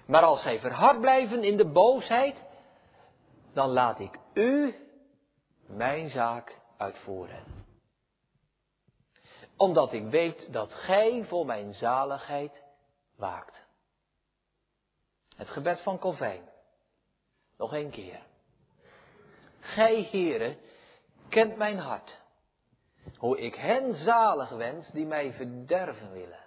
Maar 0.05 0.23
als 0.23 0.41
zij 0.41 0.59
verhard 0.59 0.99
blijven 0.99 1.43
in 1.43 1.57
de 1.57 1.67
boosheid, 1.67 2.43
dan 3.53 3.69
laat 3.69 3.99
ik 3.99 4.19
u 4.33 4.75
mijn 5.65 6.09
zaak 6.09 6.59
uitvoeren. 6.77 7.43
Omdat 9.57 9.93
ik 9.93 10.05
weet 10.09 10.53
dat 10.53 10.73
gij 10.73 11.25
voor 11.25 11.45
mijn 11.45 11.73
zaligheid 11.73 12.63
waakt. 13.15 13.65
Het 15.35 15.49
gebed 15.49 15.81
van 15.81 15.99
Calvijn. 15.99 16.50
Nog 17.61 17.73
een 17.73 17.89
keer. 17.89 18.19
Gij, 19.59 19.95
heren, 19.95 20.57
kent 21.29 21.55
mijn 21.55 21.77
hart. 21.77 22.17
Hoe 23.17 23.39
ik 23.39 23.55
hen 23.55 23.95
zalig 23.95 24.49
wens 24.49 24.91
die 24.91 25.05
mij 25.05 25.33
verderven 25.33 26.11
willen. 26.11 26.39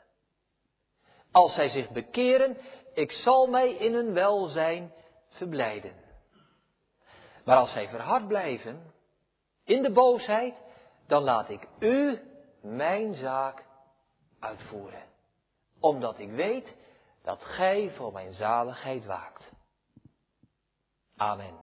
Als 1.32 1.54
zij 1.54 1.68
zich 1.68 1.90
bekeren, 1.90 2.56
ik 2.94 3.12
zal 3.12 3.46
mij 3.46 3.72
in 3.72 3.94
hun 3.94 4.12
welzijn 4.12 4.92
verblijden. 5.28 5.94
Maar 7.44 7.56
als 7.56 7.72
zij 7.72 7.88
verhard 7.88 8.28
blijven, 8.28 8.92
in 9.64 9.82
de 9.82 9.92
boosheid, 9.92 10.62
dan 11.06 11.22
laat 11.22 11.48
ik 11.48 11.68
u 11.78 12.20
mijn 12.60 13.14
zaak 13.14 13.64
uitvoeren. 14.40 15.04
Omdat 15.80 16.18
ik 16.18 16.30
weet 16.30 16.76
dat 17.22 17.42
gij 17.42 17.90
voor 17.96 18.12
mijn 18.12 18.32
zaligheid 18.32 19.04
waakt. 19.04 19.53
Amen. 21.20 21.52